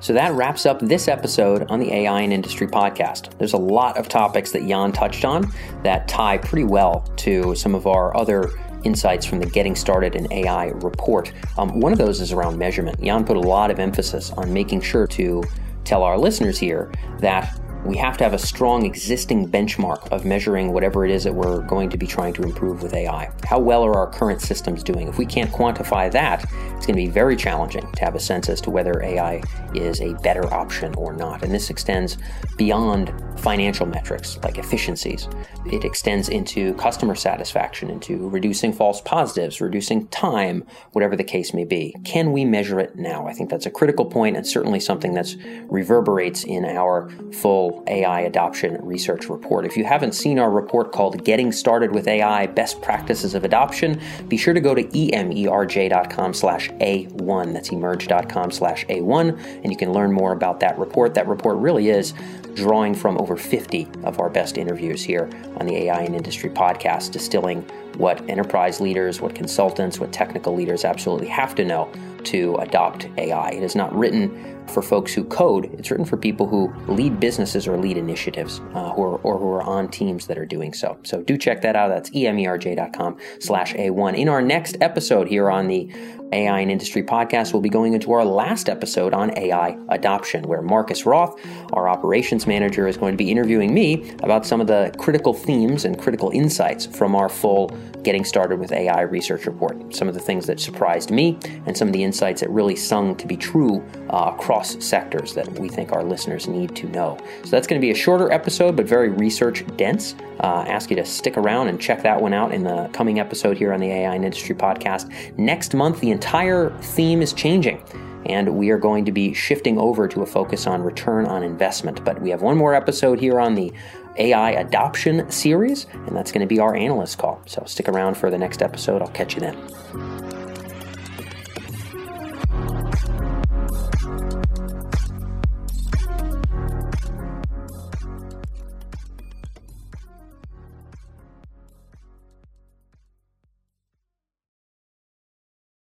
So 0.07 0.12
that 0.12 0.35
wraps 0.35 0.66
up 0.66 0.79
this 0.79 1.09
episode 1.09 1.68
on 1.68 1.81
the 1.81 1.92
AI 1.92 2.20
and 2.20 2.33
Industry 2.33 2.68
podcast. 2.68 3.37
There's 3.38 3.55
a 3.55 3.59
lot 3.59 3.99
of 3.99 4.09
topics 4.09 4.53
that 4.53 4.64
Jan 4.64 4.92
touched 4.92 5.25
on 5.25 5.53
that 5.83 6.07
tie 6.07 6.38
pretty 6.38 6.62
well 6.62 7.01
to 7.16 7.57
some 7.57 7.75
of 7.75 7.88
our 7.88 8.16
other 8.16 8.53
insights 8.87 9.27
from 9.27 9.40
the 9.40 9.46
Getting 9.46 9.75
Started 9.75 10.14
in 10.14 10.33
AI 10.33 10.68
report. 10.68 11.33
Um, 11.59 11.81
one 11.81 11.92
of 11.92 11.99
those 11.99 12.20
is 12.20 12.33
around 12.33 12.57
measurement. 12.57 13.03
Jan 13.03 13.25
put 13.25 13.37
a 13.37 13.40
lot 13.40 13.70
of 13.70 13.79
emphasis 13.79 14.31
on 14.31 14.53
making 14.53 14.81
sure 14.81 15.07
to 15.09 15.42
tell 15.85 16.03
our 16.03 16.16
listeners 16.16 16.59
here 16.59 16.90
that 17.18 17.61
we 17.87 17.96
have 17.96 18.16
to 18.18 18.25
have 18.25 18.35
a 18.35 18.38
strong 18.38 18.85
existing 18.85 19.49
benchmark 19.49 20.11
of 20.11 20.25
measuring 20.25 20.72
whatever 20.72 21.05
it 21.05 21.11
is 21.11 21.25
that 21.25 21.35
we're 21.35 21.61
going 21.62 21.88
to 21.90 21.96
be 21.96 22.07
trying 22.07 22.33
to 22.35 22.42
improve 22.42 22.83
with 22.83 22.94
AI. 22.94 23.31
How 23.44 23.59
well 23.59 23.85
are 23.85 23.94
our 23.94 24.11
current 24.11 24.40
systems 24.40 24.83
doing? 24.83 25.09
If 25.09 25.18
we 25.18 25.27
can't 25.27 25.51
quantify 25.51 26.11
that, 26.12 26.42
it's 26.77 26.87
going 26.87 26.96
to 26.99 27.05
be 27.05 27.07
very 27.07 27.37
challenging 27.37 27.90
to 27.92 28.05
have 28.05 28.14
a 28.14 28.20
sense 28.20 28.49
as 28.49 28.61
to 28.62 28.70
whether 28.70 29.03
AI 29.03 29.42
is 29.75 30.01
a 30.01 30.14
better 30.14 30.53
option 30.53 30.94
or 30.96 31.12
not. 31.12 31.42
And 31.42 31.53
this 31.53 31.70
extends 31.70 32.18
beyond 32.57 33.12
financial 33.38 33.87
metrics 33.87 34.38
like 34.38 34.59
efficiencies. 34.59 35.29
It 35.66 35.85
extends 35.85 36.29
into 36.29 36.75
customer 36.75 37.14
satisfaction, 37.14 37.90
into 37.90 38.29
reducing 38.29 38.72
false 38.72 39.01
positives, 39.01 39.61
reducing 39.61 40.09
time, 40.09 40.64
whatever 40.92 41.16
the 41.16 41.25
case 41.25 41.55
may 41.55 41.64
be. 41.64 41.94
Can 42.05 42.33
we 42.33 42.44
measure 42.44 42.81
it 42.81 42.96
now? 42.96 43.27
I 43.27 43.33
think 43.33 43.51
that's 43.51 43.66
a 43.66 43.70
critical 43.70 44.05
point 44.05 44.37
and 44.37 44.46
certainly 44.46 44.81
something 44.81 45.14
that 45.14 45.35
reverberates 45.68 46.44
in 46.44 46.64
our 46.64 47.11
full 47.33 47.76
AI 47.87 48.21
adoption 48.23 48.79
research 48.83 49.29
report. 49.29 49.65
If 49.65 49.77
you 49.77 49.85
haven't 49.85 50.12
seen 50.12 50.39
our 50.39 50.51
report 50.51 50.93
called 50.93 51.25
Getting 51.25 51.53
Started 51.53 51.93
with 51.93 52.09
AI 52.09 52.47
Best 52.47 52.81
Practices 52.83 53.35
of 53.35 53.45
Adoption, 53.45 54.01
be 54.29 54.37
sure 54.37 54.55
to 54.55 54.61
go 54.61 54.75
to 54.75 54.83
emerj.com 54.83 56.35
slash 56.35 56.71
A1. 56.71 57.53
That's 57.53 57.71
emerj.com 57.71 58.51
slash 58.51 58.87
A1, 58.87 59.62
and 59.62 59.73
you 59.73 59.77
can 59.77 59.93
learn 59.93 60.12
more 60.12 60.33
about 60.33 60.61
that 60.61 60.79
report. 60.79 61.15
That 61.15 61.29
report 61.29 61.57
really 61.59 61.89
is 61.89 62.15
drawing 62.55 62.95
from 62.95 63.19
over 63.19 63.37
50 63.37 63.87
of 64.05 64.19
our 64.19 64.31
best 64.31 64.57
interviews 64.59 65.03
here 65.05 65.31
on 65.59 65.67
the 65.67 65.77
AI 65.77 66.01
and 66.01 66.15
Industry 66.15 66.51
podcast, 66.51 67.12
distilling 67.12 67.69
what 67.96 68.28
enterprise 68.28 68.80
leaders, 68.80 69.20
what 69.20 69.35
consultants, 69.35 69.98
what 69.98 70.12
technical 70.12 70.54
leaders 70.54 70.85
absolutely 70.85 71.28
have 71.28 71.54
to 71.54 71.64
know 71.64 71.90
to 72.24 72.56
adopt 72.56 73.09
AI. 73.18 73.50
It 73.50 73.62
is 73.62 73.76
not 73.76 73.94
written 73.94 74.56
for 74.68 74.82
folks 74.82 75.14
who 75.14 75.24
code. 75.24 75.66
It's 75.78 75.90
written 75.90 76.04
for 76.04 76.16
people 76.16 76.46
who 76.46 76.72
lead 76.88 77.20
businesses 77.20 77.68
or 77.68 77.78
lead 77.78 77.96
initiatives, 77.96 78.61
uh, 78.74 78.90
are, 78.90 79.16
or 79.18 79.38
who 79.38 79.48
are 79.48 79.62
on 79.62 79.88
teams 79.88 80.26
that 80.26 80.37
are 80.37 80.46
doing 80.46 80.74
so. 80.74 80.98
So 81.04 81.22
do 81.22 81.38
check 81.38 81.62
that 81.62 81.76
out. 81.76 81.88
That's 81.88 82.11
emerj.com 82.11 83.16
slash 83.38 83.74
A1. 83.74 84.18
In 84.18 84.28
our 84.28 84.42
next 84.42 84.76
episode 84.80 85.28
here 85.28 85.50
on 85.50 85.68
the 85.68 85.88
AI 86.33 86.61
and 86.61 86.71
Industry 86.71 87.03
podcast, 87.03 87.53
we'll 87.53 87.62
be 87.62 87.69
going 87.69 87.95
into 87.95 88.12
our 88.12 88.25
last 88.25 88.69
episode 88.69 89.15
on 89.15 89.37
AI 89.39 89.77
adoption, 89.89 90.45
where 90.45 90.62
Marcus 90.62 91.07
Roth, 91.07 91.41
our 91.73 91.89
operations 91.89 92.47
manager, 92.47 92.87
is 92.87 92.97
going 92.97 93.12
to 93.12 93.17
be 93.17 93.31
interviewing 93.31 93.73
me 93.73 94.11
about 94.23 94.45
some 94.45 94.61
of 94.61 94.67
the 94.67 94.95
critical 94.99 95.33
themes 95.33 95.85
and 95.85 95.99
critical 95.99 96.31
insights 96.31 96.87
from 96.87 97.15
our 97.15 97.29
full 97.29 97.71
Getting 98.07 98.25
Started 98.25 98.61
with 98.61 98.71
AI 98.71 99.01
research 99.01 99.47
report. 99.47 99.92
Some 99.92 100.07
of 100.07 100.14
the 100.14 100.21
things 100.21 100.47
that 100.47 100.61
surprised 100.61 101.11
me 101.11 101.37
and 101.66 101.77
some 101.77 101.88
of 101.88 101.92
the 101.92 102.05
insights 102.05 102.40
that 102.40 102.49
really 102.51 102.77
sung 102.77 103.16
to 103.16 103.27
be 103.27 103.37
true 103.37 103.85
uh, 104.11 104.31
across 104.33 104.81
sectors 104.83 105.35
that 105.35 105.49
we 105.59 105.69
think 105.69 105.90
our 105.90 106.05
listeners 106.05 106.47
need 106.47 106.77
to 106.77 106.87
know. 106.90 107.19
So 107.42 107.51
that's 107.51 107.66
going 107.66 107.81
to 107.81 107.85
be 107.85 107.90
a 107.90 107.97
shorter 107.97 108.31
episode, 108.31 108.77
but 108.77 108.87
very 108.87 109.09
research 109.09 109.64
dense. 109.77 110.14
Uh, 110.38 110.64
ask 110.69 110.88
you 110.88 110.95
to 110.95 111.05
stick 111.05 111.37
around 111.37 111.66
and 111.66 111.81
check 111.81 112.01
that 112.05 112.21
one 112.21 112.33
out 112.33 112.55
in 112.55 112.62
the 112.62 112.88
coming 112.92 113.19
episode 113.19 113.59
here 113.59 113.73
on 113.73 113.81
the 113.81 113.88
AI 113.88 114.14
and 114.14 114.25
Industry 114.25 114.55
podcast. 114.55 115.11
Next 115.37 115.75
month, 115.75 115.99
the 115.99 116.12
entire 116.12 116.71
theme 116.79 117.23
is 117.23 117.33
changing. 117.33 117.83
and 118.27 118.57
we 118.57 118.71
are 118.71 118.79
going 118.79 119.05
to 119.05 119.12
be 119.12 119.33
shifting 119.33 119.79
over 119.79 120.09
to 120.09 120.23
a 120.23 120.27
focus 120.27 120.66
on 120.66 120.83
return 120.83 121.27
on 121.27 121.42
investment. 121.42 122.05
But 122.05 122.21
we 122.21 122.31
have 122.31 122.42
one 122.42 122.57
more 122.57 122.75
episode 122.75 123.21
here 123.21 123.40
on 123.40 123.55
the 123.55 123.73
AI 124.18 124.52
adoption 124.52 125.31
series, 125.31 125.87
and 125.92 126.16
that's 126.16 126.33
going 126.33 126.40
to 126.40 126.46
be 126.46 126.59
our 126.59 126.74
analyst 126.74 127.18
call. 127.18 127.40
So 127.46 127.62
stick 127.66 127.88
around 127.88 128.16
for 128.16 128.31
the 128.31 128.38
next 128.38 128.62
episode. 128.62 129.02
I'll 129.02 129.09
catch 129.09 129.35
you 129.35 129.40
then. 129.40 130.36